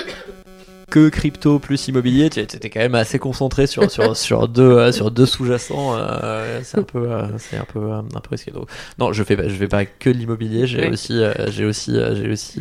[0.91, 4.91] que crypto plus immobilier, tu étais quand même assez concentré sur, sur, sur deux, euh,
[4.91, 5.95] sur deux sous-jacents.
[5.97, 8.51] euh, c'est un peu, euh, c'est un peu, un peu risqué.
[8.51, 8.69] Donc,
[8.99, 10.67] non, je fais pas, je fais pas que de l'immobilier.
[10.67, 12.59] J'ai aussi, euh, j'ai aussi, j'ai aussi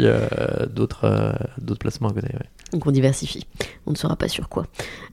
[0.70, 2.28] d'autres, d'autres placements à côté.
[2.28, 2.49] ouais.
[2.72, 3.47] Donc on diversifie.
[3.87, 4.64] On ne saura pas sur quoi.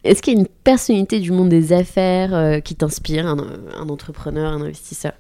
[0.03, 3.37] Est-ce qu'il y a une personnalité du monde des affaires qui t'inspire, un,
[3.75, 5.13] un entrepreneur, un investisseur?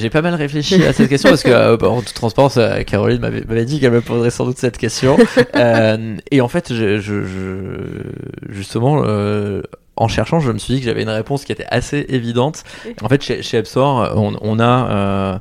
[0.00, 2.82] J'ai pas mal réfléchi à cette question parce que, euh, bah, en toute transparence, euh,
[2.82, 5.16] Caroline m'avait m'avait dit qu'elle me poserait sans doute cette question.
[5.56, 9.62] Euh, et en fait, je, je, je- justement, euh,
[9.96, 12.64] en cherchant, je me suis dit que j'avais une réponse qui était assez évidente.
[13.02, 15.40] En fait, chez, chez Epsor, on, on a.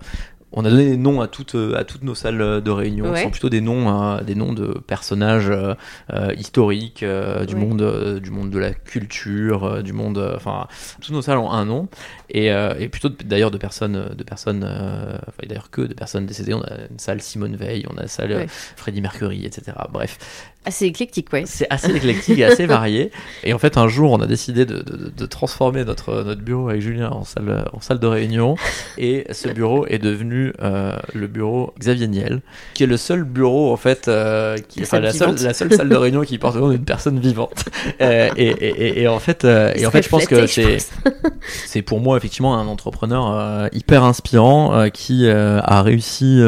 [0.55, 3.09] on a donné des noms à toutes, euh, à toutes nos salles de réunion.
[3.11, 3.17] Ouais.
[3.17, 5.73] Ce sont plutôt des noms, euh, des noms de personnages euh,
[6.13, 7.59] euh, historiques euh, du Ouais.
[7.61, 10.33] monde, euh, du monde de la culture, du monde.
[10.35, 10.67] Enfin,
[11.01, 11.87] toutes nos salles ont un nom
[12.29, 16.25] et, euh, et plutôt d'ailleurs de personnes, de personnes, euh, enfin, d'ailleurs que de personnes
[16.25, 16.53] décédées.
[16.53, 18.47] On a une salle Simone Veil, on a une salle Ouais.
[18.75, 19.73] Freddie Mercury, etc.
[19.91, 20.17] Bref,
[20.65, 21.43] Assez éclectique, ouais.
[21.45, 23.11] c'est assez éclectique et assez varié.
[23.43, 26.69] Et en fait, un jour, on a décidé de, de- de transformer notre, notre bureau
[26.69, 28.55] avec Julien en salle, en salle de réunion.
[28.97, 32.41] Et ce bureau est devenu euh, le bureau Xavier Niel,
[32.75, 35.89] qui est le seul bureau, en fait, euh, qui, enfin, la, seule, la seule salle
[35.89, 37.65] de réunion qui porte le nom d'une personne vivante.
[38.01, 40.77] Euh, et, et, et- et en fait, et en fait, je pense que c'est
[41.65, 46.39] c'est pour moi effectivement un entrepreneur hyper inspirant qui a réussi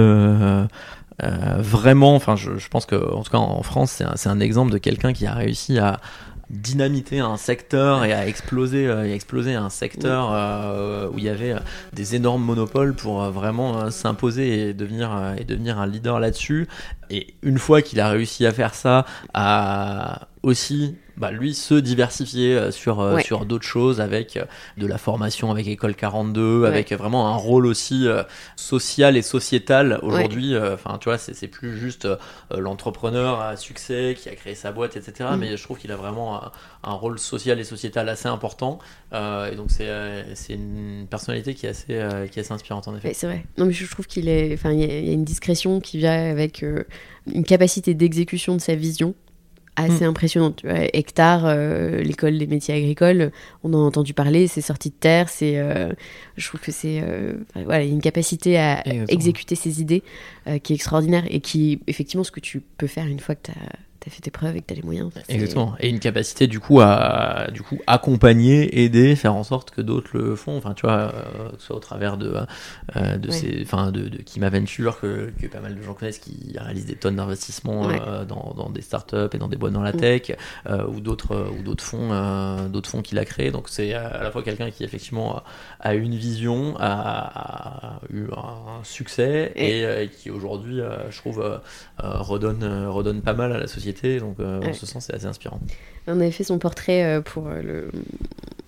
[1.23, 4.29] euh, vraiment, enfin je, je pense que en tout cas en France c'est un, c'est
[4.29, 5.99] un exemple de quelqu'un qui a réussi à
[6.49, 11.53] dynamiter un secteur et à exploser, euh, exploser un secteur euh, où il y avait
[11.53, 11.59] euh,
[11.93, 16.67] des énormes monopoles pour euh, vraiment s'imposer et devenir, euh, et devenir un leader là-dessus.
[17.09, 22.55] Et une fois qu'il a réussi à faire ça, à aussi bah, lui se diversifier
[22.55, 23.23] euh, sur, euh, Ouais.
[23.23, 24.45] sur d'autres choses avec euh,
[24.77, 28.05] de la formation avec École 42, avec vraiment un rôle aussi
[28.55, 30.55] social et sociétal aujourd'hui.
[30.57, 32.07] Enfin, tu vois, c'est plus juste
[32.55, 35.29] l'entrepreneur à succès qui a créé sa boîte, etc.
[35.33, 35.37] Mm.
[35.37, 36.51] Mais je trouve qu'il a vraiment un,
[36.83, 38.79] un rôle social et sociétal assez important.
[39.13, 41.99] Euh, et donc, c'est une personnalité qui est assez,
[42.31, 43.13] qui est assez inspirante en effet.
[43.13, 43.45] C'est vrai.
[43.57, 44.53] Non, mais je trouve qu'il est.
[44.53, 46.83] Enfin, il y, a- il y a une discrétion qui vient avec euh,
[47.33, 49.13] une capacité d'exécution de sa vision
[49.75, 50.57] assez impressionnante.
[50.57, 53.31] Tu vois, Hectare, euh, l'école des métiers agricoles,
[53.63, 55.57] on en a entendu parler, c'est sorti de terre, c'est.
[55.57, 55.91] euh,
[56.37, 57.01] je trouve que c'est.
[57.03, 60.03] euh, voilà, il y a une capacité à exécuter ses idées
[60.63, 63.51] qui est extraordinaire et qui, effectivement, ce que tu peux faire une fois que tu
[63.51, 63.75] as,
[64.11, 65.11] fait tes preuves et que tu as les moyens.
[65.29, 65.75] Exactement.
[65.79, 70.09] Et une capacité du coup à du coup accompagner, aider, faire en sorte que d'autres
[70.13, 70.57] le font.
[70.57, 72.33] Enfin, tu vois, euh, que ce soit au travers de
[72.95, 73.33] euh, de Ouais.
[73.33, 76.85] ces, enfin de, de Kima Venture que, que pas mal de gens connaissent, qui réalisent
[76.85, 77.99] des tonnes d'investissements Ouais.
[78.07, 79.97] euh, dans, dans des startups et dans des boîtes dans la Mm.
[79.97, 80.31] tech,
[80.89, 83.51] ou d'autres ou d'autres fonds, d'autres fonds qu'il a créés.
[83.51, 85.41] Donc c'est à la fois quelqu'un qui effectivement
[85.79, 90.79] a, une vision, a, a eu un succès Et- et, qui aujourd'hui,
[91.09, 91.59] je trouve,
[91.99, 93.94] redonne redonne pas mal à la société.
[94.19, 94.69] Donc euh, Ouais.
[94.69, 95.59] en ce sens, c'est assez inspirant.
[96.07, 97.91] On avait fait son portrait euh, pour euh, le.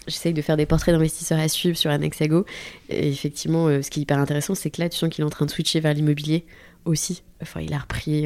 [0.07, 2.45] J'essaye de faire des portraits d'investisseurs à suivre sur Anexago.
[2.89, 5.25] Et effectivement, euh, ce qui est hyper intéressant, c'est que là, tu sens qu'il est
[5.27, 6.45] en train de switcher vers l'immobilier
[6.85, 7.23] aussi.
[7.41, 8.25] Enfin, il a repris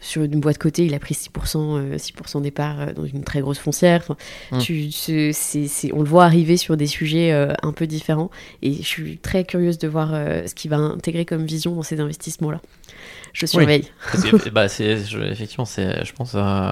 [0.00, 3.24] sur une boîte côté, il a pris 6%, euh, 6 des parts euh, dans une
[3.24, 4.00] très grosse foncière.
[4.02, 4.16] Enfin,
[4.52, 4.58] Mm.
[4.58, 4.90] tu,
[5.92, 8.30] on le voit arriver sur des sujets euh, un peu différents.
[8.62, 11.82] Et je suis très curieuse de voir euh, ce qu'il va intégrer comme vision dans
[11.82, 12.60] ces investissements-là.
[13.32, 13.86] Je surveille.
[14.12, 16.70] Parce que, bah, je- effectivement, je pense, euh,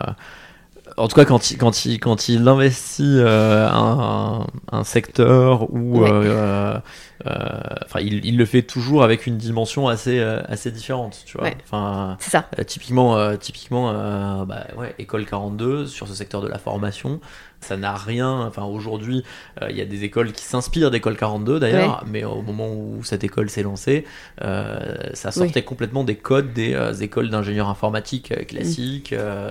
[0.96, 6.00] en tout cas, quand il, quand il, quand il investit euh, un, un secteur où,
[6.00, 6.10] Ouais.
[6.10, 6.78] euh,
[7.26, 11.38] euh, enfin, il, il le fait toujours avec une dimension assez, euh, assez différente, tu
[11.38, 11.48] vois.
[11.48, 11.56] Ouais.
[11.64, 12.46] Enfin, C'est ça.
[12.58, 17.20] euh, typiquement, euh, typiquement, euh, bah, ouais, école 42 sur ce secteur de la formation.
[17.64, 18.30] Ça n'a rien.
[18.46, 19.24] Enfin, aujourd'hui,
[19.62, 23.02] euh, il y a des écoles qui s'inspirent d'école 42 d'ailleurs, mais au moment où
[23.02, 24.04] cette école s'est lancée,
[24.42, 29.50] euh, ça sortait complètement des codes des euh, écoles d'ingénieurs informatiques classiques, euh,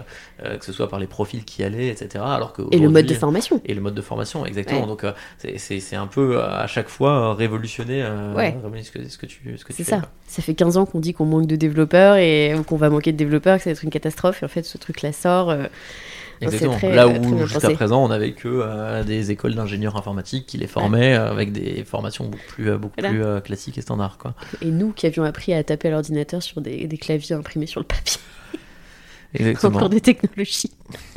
[0.59, 2.23] que ce soit par les profils qui allaient, etc.
[2.25, 3.61] Alors que Et le mode de formation.
[3.65, 4.81] et le mode de formation, exactement.
[4.81, 4.87] Ouais.
[4.87, 5.05] Donc,
[5.39, 8.03] c'est- un peu à chaque fois révolutionner,
[8.35, 8.49] Ouais.
[8.63, 9.97] révolutionner ce, que, ce que tu, ce que tu C'est ça.
[9.99, 10.09] quoi.
[10.27, 13.17] Ça fait 15 ans qu'on dit qu'on manque de développeurs et qu'on va manquer de
[13.17, 14.41] développeurs, que ça va être une catastrophe.
[14.41, 15.53] Et en fait, ce truc-là sort.
[16.43, 16.77] Exactement.
[16.77, 20.57] très, Là euh, où jusqu'à présent on avait que euh, des écoles d'ingénieurs informatiques qui
[20.57, 23.09] les formaient euh, avec des formations beaucoup plus, beaucoup Voilà.
[23.09, 24.17] plus euh, classiques et standards.
[24.17, 24.33] Quoi.
[24.61, 27.79] Et nous qui avions appris à taper à l'ordinateur sur des, des claviers imprimés sur
[27.79, 28.19] le papier.
[29.33, 29.75] Exactement.
[29.77, 30.71] Encore des technologies.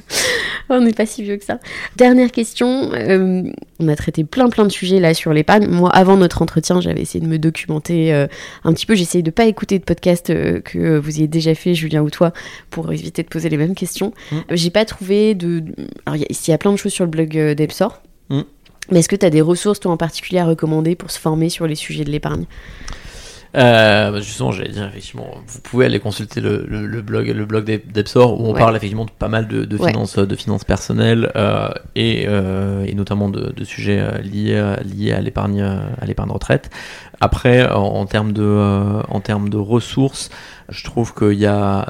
[0.69, 1.59] on n'est pas si vieux que ça.
[1.97, 2.93] Dernière question.
[2.95, 3.43] euh,
[3.81, 5.67] on a traité plein plein de sujets là sur l'épargne.
[5.67, 8.27] Moi, avant notre entretien, j'avais essayé de me documenter euh,
[8.65, 8.95] un petit peu.
[8.97, 12.33] Essayé de pas écouter de podcast euh, que vous ayez déjà fait, Julien ou toi,
[12.71, 14.13] pour éviter de poser les mêmes questions.
[14.31, 14.37] Mm.
[14.37, 15.65] Euh, J'ai pas trouvé de.
[16.07, 18.01] Alors, il y, a- il y a plein de choses sur le blog d'Epsor.
[18.31, 18.43] Mm.
[18.93, 21.49] Mais est-ce que tu as des ressources, toi, en particulier, à recommander pour se former
[21.49, 22.45] sur les sujets de l'épargne?
[23.57, 27.45] Euh, bah, justement, j'allais dire effectivement, vous pouvez aller consulter le, le, le blog, le
[27.47, 28.59] blog d'Ep- d'Epsor où on Ouais.
[28.59, 29.89] parle effectivement de pas mal de, de Ouais.
[29.91, 34.81] finances, de finances personnelles euh, et, euh, et notamment de, de sujets euh, liés, à-
[34.83, 36.71] liés à l'épargne, euh, à l'épargne retraite.
[37.21, 40.29] Après, en, en termes de, euh, en termes de ressources,
[40.69, 41.89] je trouve qu'il y a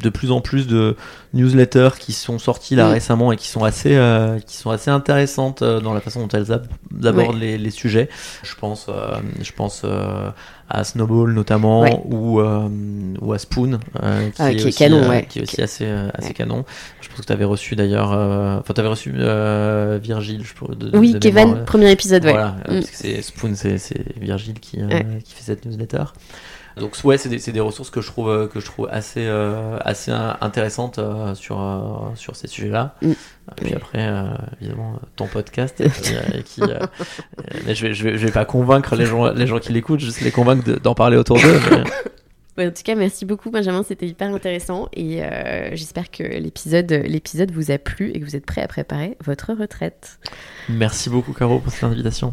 [0.00, 0.94] de plus en plus de
[1.32, 2.92] newsletters qui sont sortis là Mm.
[2.92, 6.28] récemment et qui sont assez, euh, qui sont assez intéressantes euh, dans la façon dont
[6.36, 6.66] elles ab-
[7.04, 8.08] abordent les, les sujets.
[8.42, 10.30] Je pense, euh, je pense euh,
[10.68, 12.00] à Snowball notamment Ouais.
[12.06, 12.68] ou, euh,
[13.20, 15.26] ou à Spoon euh, qui, Ah, est qui est aussi, canon, euh, ouais.
[15.28, 16.34] qui est aussi assez, euh, assez Ouais.
[16.34, 16.64] canon.
[17.00, 20.54] Je pense que tu avais reçu d'ailleurs, euh, enfin tu avais reçu euh, Virgile, je
[20.54, 22.32] pourrais- de, Oui, de Kevin, mémoire, premier épisode, ouais.
[22.32, 22.72] voilà, Mm.
[22.74, 24.78] parce que c'est Spoon, c'est c'est Virgile qui,
[25.24, 26.04] qui fait cette newsletter.
[26.76, 30.10] Donc ouais, c'est des, ressources que je trouve euh, que je trouve assez euh, assez
[30.10, 32.94] euh, intéressantes euh, sur euh, sur ces sujets-là.
[33.00, 33.10] Mm.
[33.12, 34.24] Et puis après, euh,
[34.60, 36.14] évidemment, ton podcast qui,
[36.62, 39.46] euh, euh, euh, mais je vais je vais je vais pas convaincre les gens les
[39.46, 41.60] gens qui l'écoutent, juste les convaincre de- d'en parler autour d'eux.
[41.70, 41.84] mais-
[42.58, 46.90] Ouais, en tout cas, merci beaucoup Benjamin, c'était hyper intéressant et euh, j'espère que l'épisode
[46.90, 50.18] l'épisode vous a plu et que vous êtes prêts à préparer votre retraite.
[50.70, 52.32] Merci beaucoup Caro pour cette invitation.